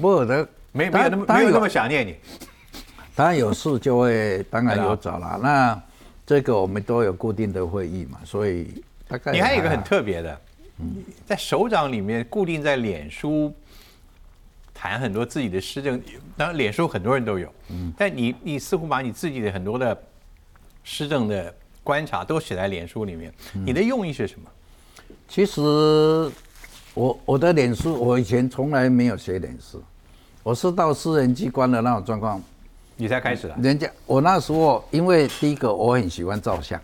[0.00, 2.16] 不的，没没有那么没有那么想念你。
[3.16, 5.38] 他有事就会当然有找了。
[5.42, 5.82] 那
[6.26, 10.40] 这个我们都有固定的会议嘛，所以大概你还有一个很特别的，
[10.78, 13.52] 嗯在手掌里面固定在脸书
[14.74, 16.02] 谈很多自己的施政，
[16.36, 19.96] 当然脸书很多人都有，嗯，但你你似乎把你自己的很多的
[20.82, 24.50] 施政的观察都写在脸书里面，你的用意是什么？
[25.28, 26.30] 其实。
[26.96, 29.82] 我我的脸书，我以前从来没有写脸书，
[30.44, 32.40] 我是到私人机关的那种状况，
[32.96, 33.56] 你才开始的。
[33.60, 36.80] 人家我那时候，因为第一个我很喜欢照相，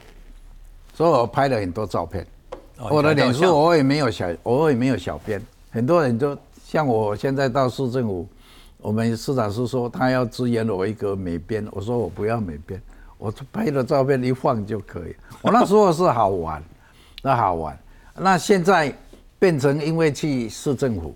[0.94, 2.26] 所以我拍了很多照片。
[2.90, 5.40] 我的脸书我也没有小，我也没有小编。
[5.70, 6.36] 很多人都
[6.70, 8.28] 像我现在到市政府，
[8.78, 12.80] 我们市长是说他要支援我一个美编，我说我不要美编，
[13.18, 15.16] 我拍的照片一放就可以。
[15.42, 16.62] 我那时候是好玩，
[17.22, 17.76] 那好玩。
[18.16, 18.94] 那现在。
[19.40, 21.14] 变成因为去市政府，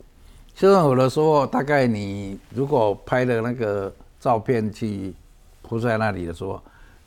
[0.54, 5.14] 市政府的时候，大概你如果拍的那个照片去
[5.60, 6.58] 铺在那里的时候，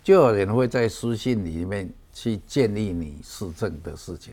[0.03, 4.31] 就有人会在私信里面去建议你市政的事情。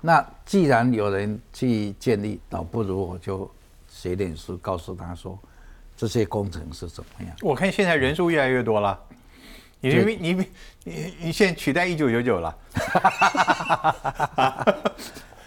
[0.00, 3.50] 那既然有人去建立，倒不如我就
[3.88, 5.38] 写点书告诉他说，
[5.96, 7.36] 这些工程是怎么样。
[7.42, 8.98] 我看现在人数越来越多了，
[9.80, 10.32] 你你你
[10.84, 12.56] 你你现在取代一九九九了。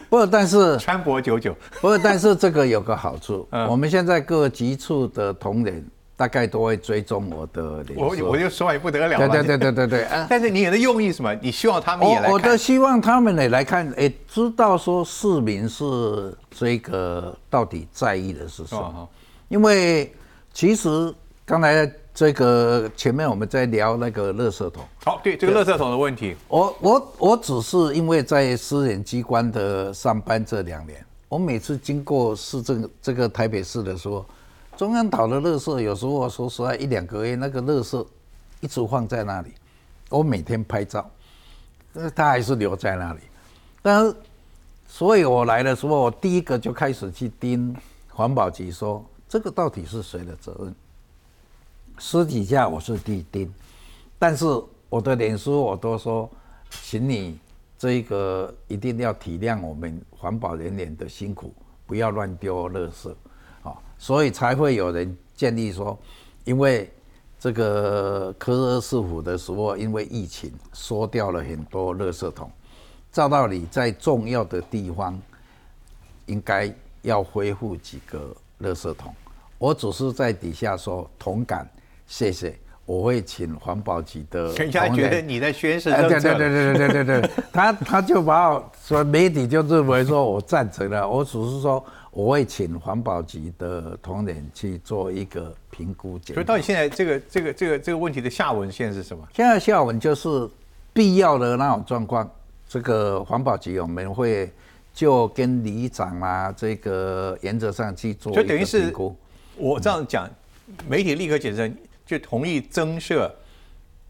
[0.10, 5.84] 不，但是川博九九，不，但是这个有个好处，我们现在各局处的同仁
[6.16, 9.18] 大概都会追踪我的脸我我就说也不得了。
[9.18, 10.08] 对对对对对对。
[10.30, 11.34] 但是你的用意什么？
[11.42, 12.32] 你希望他们也来看？
[12.32, 19.10] 我的希望他们也来看，哎，知道说市民是这个到底在意的是什么？
[19.50, 20.14] 因为
[20.54, 21.14] 其实
[21.46, 21.92] 刚才。
[22.16, 24.84] 这个前面我们在聊那个垃圾桶。
[25.04, 34.24] 好，对这个垃圾桶的问题，我我我只是因为在私人机关的上班这两年，我每次经过市政这个台北市的时候，
[34.76, 38.06] 中央岛的垃圾有时候说实话一两个月那个垃圾
[38.60, 39.54] 一直放在那里，
[40.10, 41.10] 我每天拍照，
[41.94, 43.20] 但是它还是留在那里。
[43.82, 44.16] 但是，
[44.88, 47.76] 所以我来的时候，我第一个就开始去盯
[48.10, 50.74] 环保局，说这个到底是谁的责任？
[52.00, 53.54] 私底下我是第一盯，
[54.18, 54.46] 但是
[54.90, 56.28] 我的脸书我都说，
[56.70, 57.38] 请你
[57.78, 61.54] 这个一定要体谅我们环保人员的辛苦，
[61.86, 63.14] 不要乱丢垃圾，
[64.04, 65.98] 所以才会有人建议说，
[66.44, 66.92] 因为
[67.40, 72.52] 这个科热市府的时候，因为疫情缩掉了很多垃圾桶。
[73.14, 75.18] 照道理，在重要的地方，
[76.26, 76.70] 应该
[77.04, 79.16] 要恢复几个垃圾桶。
[79.58, 81.66] 我只是在底下说同感，
[82.06, 82.54] 谢谢，
[82.86, 84.52] 我会请环保局的。
[84.56, 85.90] 人家觉得你在宣誓。
[85.90, 91.82] 对对对对对对对，他他就把说媒体就认为说我赞成了，我只是说。
[92.14, 96.36] 我会请环保局的同仁去做一个评估检。
[96.36, 99.28] 所以到底现在这个这个这个这个问题的下文现在是什么？
[99.34, 100.48] 现在下文就是
[100.94, 102.30] 必要的那种状况，
[102.70, 104.52] 这个环保局我们会
[104.94, 109.16] 就跟里长啊，这个原则上去做一个评估。
[109.58, 110.30] 我这样讲，
[110.88, 111.74] 媒体立刻解释，
[112.06, 113.34] 就同意增设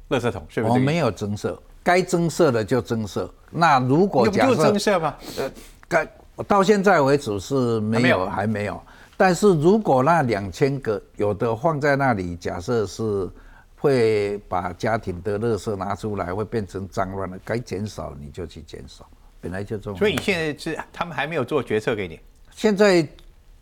[0.09, 0.73] 垃圾桶，是不是？
[0.73, 3.33] 我没有增设，该增设的就增设。
[3.49, 5.15] 那如果假设增设吗？
[5.37, 5.49] 呃，
[5.87, 6.05] 该
[6.47, 8.81] 到现在为止是没有，还没有。
[9.15, 13.29] 但是如果那两千个有的放在那里，假设是
[13.77, 19.07] 会把家庭的垃圾拿出来，会变成脏乱的，该减少你就去减少，
[19.39, 19.97] 本来就这么。
[19.97, 22.19] 所以你现在是他们还没有做决策给你？
[22.51, 23.07] 现在。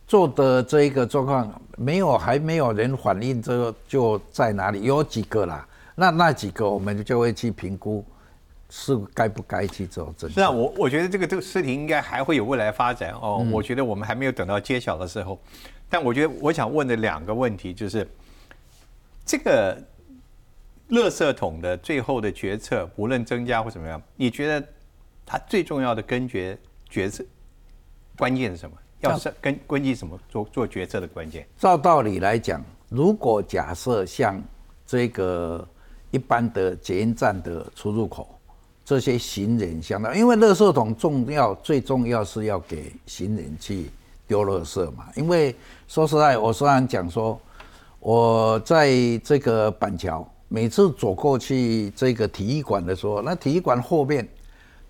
[0.07, 4.84] 做的这一个状况没有，还没有人反映，这个就在哪里？
[4.84, 5.65] 有几个啦？
[5.95, 8.03] 那那几个我们就会去评估，
[8.72, 10.11] 是该不该去做。
[10.17, 13.45] 是啊，我我觉得这个这个事情应该还会有未来发展哦。
[13.51, 15.39] 我觉得我们还没有等到揭晓的时候，
[15.89, 18.09] 但我觉得我想问的两个问题就是，
[19.26, 19.78] 这个
[20.89, 24.67] 垃圾桶的最后的决策，无论增加或怎么样，你觉得
[25.26, 26.57] 它最重要的根决
[26.89, 27.24] 决策
[28.17, 28.76] 关键是什么？
[29.01, 31.47] 要是跟根据什么做做决策的关键？
[31.57, 34.39] 照道理来讲，如果假设像
[34.86, 35.67] 这个
[36.11, 38.39] 一般的捷运站的出入口，
[38.84, 43.89] 这些行人相当，因为垃圾桶重要，最重要是要给行人去
[44.27, 45.07] 丢垃圾嘛。
[45.15, 45.55] 因为
[45.88, 47.39] 说实在，我虽然讲说，
[47.99, 48.89] 我在
[49.23, 54.27] 这个板桥，每次走过去这个体育馆的时候，那体育馆后面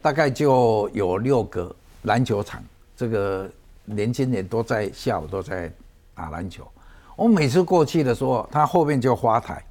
[0.01, 2.63] 大概就有六个篮球场，
[2.95, 3.49] 这个。
[3.83, 5.69] 年轻人都在下午都在
[6.13, 6.65] 打篮球，
[7.15, 9.61] 我每次过去的时候，他后面就花台，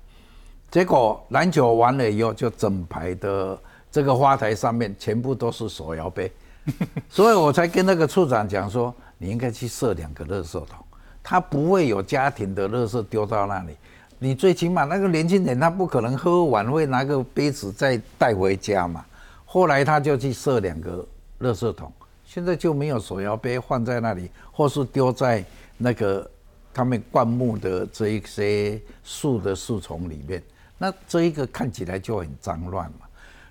[0.68, 3.56] 结果篮球完了以后，就整排的
[3.90, 6.30] 这个花台上面全部都是手摇杯，
[7.08, 10.84] 所以我才跟那个处长讲说，你应该去设两个垃圾桶，
[11.22, 13.74] 他不会有家庭的垃圾丢到那里，
[14.18, 19.04] 你最起码那个年轻人他不可能喝完会拿个杯子再带回家嘛，
[19.44, 21.06] 后来他就去设两个
[21.40, 21.92] 垃圾桶。
[22.24, 25.44] 现在就没有手摇杯放在那里，或是丢在
[25.76, 26.30] 那个
[26.72, 30.40] 他们灌木的这一些树的树丛里面，
[30.78, 33.08] 那这一个看起来就很脏乱嘛。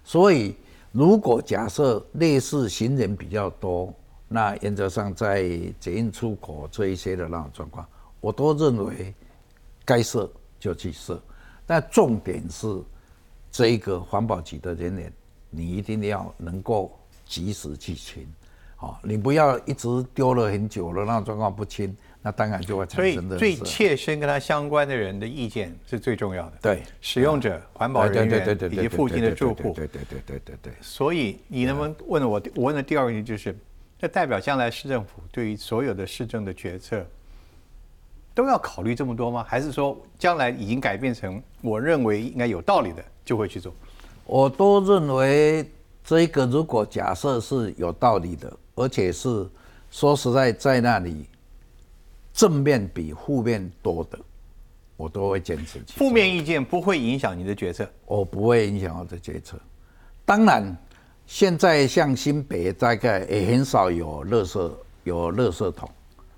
[0.10, 0.56] 所以，
[0.92, 3.94] 如果假设类似行人比较多，
[4.28, 5.44] 那原则上在
[5.80, 7.88] 捷运出口这一些的那种状况，
[8.20, 9.14] 我都认为
[9.86, 10.28] 该设
[10.60, 11.22] 就去设。
[11.64, 12.82] 但重点是
[13.52, 15.14] 这一个环保局的人员，
[15.52, 16.92] 你一定要能够
[17.24, 18.28] 及时去清。
[18.80, 23.38] 哦，你不要一直丢了很久了，那种状况不清，那当然就会产生的。
[23.38, 26.58] 所以最切身跟他相关的人的意见是最重要的。
[26.62, 29.74] 对，使用者、环保人员以及附近的住户。
[29.74, 30.74] 对对对对对对。
[30.82, 32.42] 所以你能不能问我？
[32.56, 33.58] 我问的第二个问题就是：
[33.98, 37.06] 这代表将来市政府对于所有的市政的决策
[38.34, 39.46] 都要考虑这么多吗？
[39.48, 43.74] 还是说将来已经改变成我认为应该有道理的就会去做？
[44.26, 45.70] 我都认为
[46.04, 48.52] 这个如果假设是有道理的。
[48.76, 49.46] 而且是
[49.92, 51.26] 说实在，在那里
[52.40, 54.18] 正面比负面多的，
[54.96, 55.78] 我都会坚持。
[55.90, 59.60] 负面意见不会影响你的决策，我不会影响我的决策。
[60.24, 60.74] 当然，
[61.26, 64.72] 现在像新北大概也很少有垃圾
[65.04, 65.90] 有垃圾桶，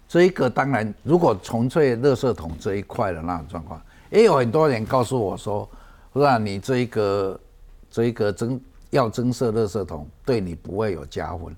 [0.08, 3.80] 这一个当然，如果纯粹垃圾桶这一块的那种状况，
[4.10, 5.70] 也有很多人告诉我说，
[6.14, 7.40] 让你这一个
[7.92, 11.56] 这一个增要增设垃圾桶，对你不会有加分。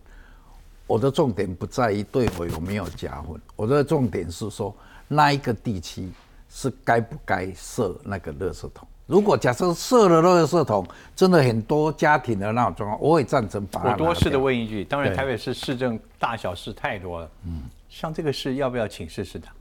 [0.94, 4.72] 我的重点不在于对我有没有加分，我的重点是说
[5.08, 6.08] 那一个地区
[6.52, 8.88] 是该不该设那个垃圾桶。
[9.08, 10.86] 如果假设设了垃圾桶，
[11.16, 13.92] 真的很多家庭的那种状况，我也赞成把它。
[13.94, 19.52] 我多事的问一句，当然台北市市政大小事太多了，嗯，像这个事要不要请示市长？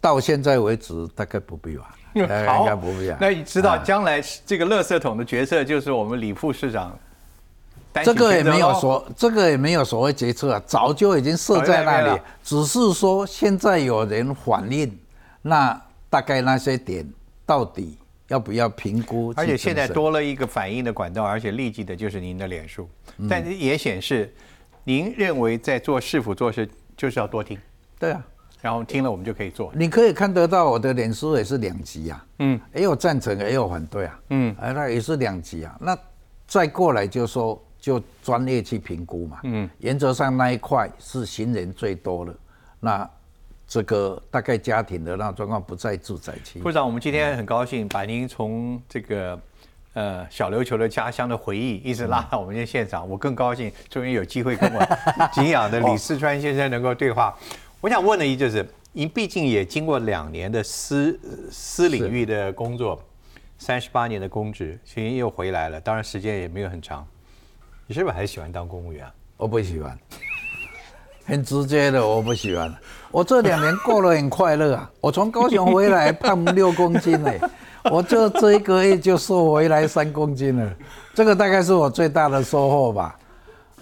[0.00, 3.16] 到现在为止大概不必吧， 应该不必啊。
[3.20, 6.98] 那你知道将来这个垃圾桶的角色就是我们李副市长。
[8.04, 14.98] 这个也没有说，这个也没有所谓决策啊，早就已经设在那里，只是说现在有人反映，
[15.42, 15.80] 那
[16.10, 17.08] 大概那些点
[17.44, 17.96] 到底
[18.28, 19.32] 要不要评估？
[19.36, 22.88] 而且现在多了一个反应的管道，而且立即的就是您的脸书，
[23.28, 24.32] 但是也显示，
[24.84, 27.58] 您认为在做市府做事就是要多听，
[27.98, 28.24] 对啊，
[28.60, 29.72] 然后听了我们就可以做。
[29.74, 35.96] 你可以看得到我的脸书也是两级啊，嗯，也有赞成也有反对啊，嗯，哎，那也是两级啊，那
[36.46, 37.62] 再过来就说。
[37.86, 39.38] 就专业去评估嘛。
[39.44, 42.34] 嗯，原则上那一块是行人最多的，
[42.80, 43.08] 那
[43.64, 46.58] 这个大概家庭的那状况不在住宅区。
[46.58, 49.40] 部长，我们今天很高兴把您从这个
[49.92, 54.84] 呃小琉球的家乡的回忆一直拉到我们今天现场，我更高兴终于有机会跟我
[55.32, 57.32] 敬仰的李四川先生能够对话。
[57.80, 61.16] 我想问的一就是，您毕竟也经过两年的私
[61.52, 63.00] 私领域的工作。
[63.58, 67.06] 三十八年的公职，现在又回来了，当然时间也没有很长。
[67.88, 69.06] 你是不是还喜欢当公务员？
[69.36, 69.96] 我不喜欢，
[71.24, 72.74] 很直接的，我不喜欢。
[73.12, 74.90] 我这两年过得很快乐啊！
[75.00, 77.40] 我从高雄回来胖六公斤嘞，
[77.84, 80.76] 我就这一个月就瘦回来三公斤了，
[81.14, 83.16] 这个大概是我最大的收获吧。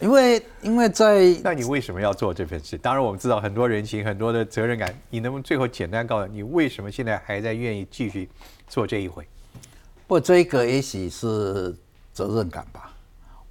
[0.01, 2.77] 因为因为在那你为什么要做这份事？
[2.77, 4.95] 当然我们知道很多人情，很多的责任感。
[5.09, 8.29] 你能不能最后简单告诉你，为什么现在还在愿意继续
[8.69, 9.27] 做这一回？
[10.07, 11.75] 不，这个也许是
[12.13, 12.91] 责任感吧。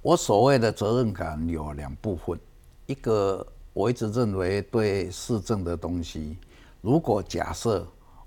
[0.04, 2.38] 我所谓的责任感有两部分，
[2.84, 6.36] 一个我一直认为对市政的东西，
[6.82, 7.86] 如果假设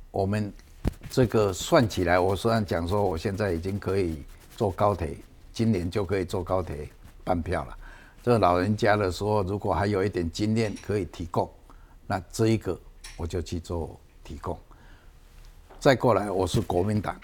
[0.09, 0.51] 我们
[1.07, 4.23] 这个算起来，我虽然讲说我现在已经可以
[4.55, 5.15] 坐高铁，
[5.53, 6.89] 今年就可以坐高铁
[7.23, 7.77] 办票了。
[8.23, 11.47] 这老人家的说，如果还有一点经验可以提供，
[12.07, 12.75] 那这一个
[13.17, 14.57] 我就去做提供。
[15.79, 17.15] 再过来，我是国民党。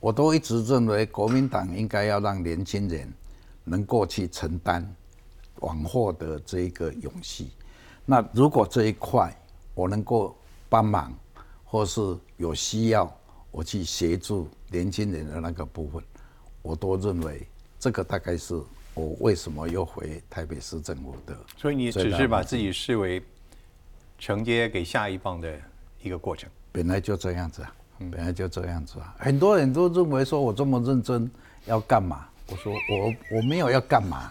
[0.00, 3.10] 我都一直认为，国民党应该要让年轻人
[3.64, 4.94] 能够去承担
[5.60, 7.50] 往后的这一个勇气。
[8.04, 9.34] 那如果这一块
[9.74, 10.36] 我能够
[10.68, 11.12] 帮忙，
[11.64, 12.00] 或是
[12.36, 13.10] 有需要
[13.50, 16.02] 我去协助年轻人的那个部分，
[16.62, 17.46] 我都认为
[17.78, 18.60] 这个大概是
[18.94, 21.36] 我为什么又回台北市政府的。
[21.56, 23.22] 所以你只是把自己视为
[24.18, 25.56] 承接给下一棒的
[26.02, 26.50] 一个过程。
[26.72, 27.74] 本来就这样子啊。
[28.10, 31.30] 本来就这样子啊，很多人都认为说我这么认真
[31.66, 32.26] 要干嘛？
[32.52, 34.30] 我说我我没有要干嘛，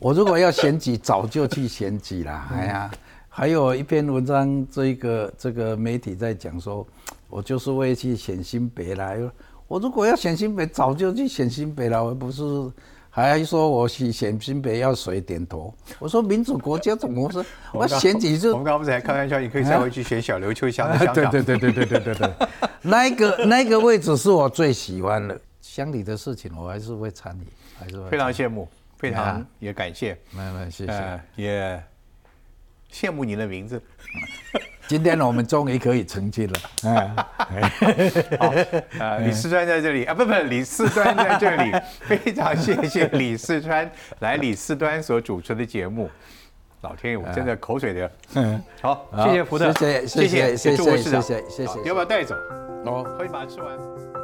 [0.00, 2.48] 我如果要选举，早就去选举了。
[2.50, 2.90] 哎呀，
[3.28, 6.86] 还有一篇文章，这个这个媒体在讲说，
[7.28, 9.12] 我就是为去选新北啦。
[9.66, 12.42] 我如果要选新北，早就去选新北了，我不是。
[13.10, 15.74] 还说我去选新北要谁点头？
[15.98, 17.48] 我说民主国家怎么回事？
[17.72, 18.52] 我选举就？
[18.52, 21.30] 我们刚不是还开玩笑，你可以再回去选小刘秋香的乡长。
[21.30, 22.48] 对对对对对对对对，
[22.80, 25.38] 那个那个位置是我最喜欢的。
[25.60, 27.46] 乡里的事情我还是会参与，
[27.78, 28.02] 还是。
[28.08, 28.68] 非常羡慕，
[28.98, 31.82] 非常也感谢，慢慢谢谢，也
[32.92, 33.82] 羡慕你的名字。
[34.88, 36.58] 今天呢我们终于可以成亲了。
[38.38, 38.54] 好，
[38.98, 41.72] 呃，李四川在这里啊，不不，李四端在这里，
[42.08, 46.10] 非常谢谢李四川来李四端所主持的节目。
[46.80, 48.08] 老天爷，我真的口水流。
[48.34, 52.34] 嗯，好，谢谢福特，谢谢谢谢谢谢谢谢谢谢，要不要带走？
[52.86, 54.17] 哦，可以把它吃完。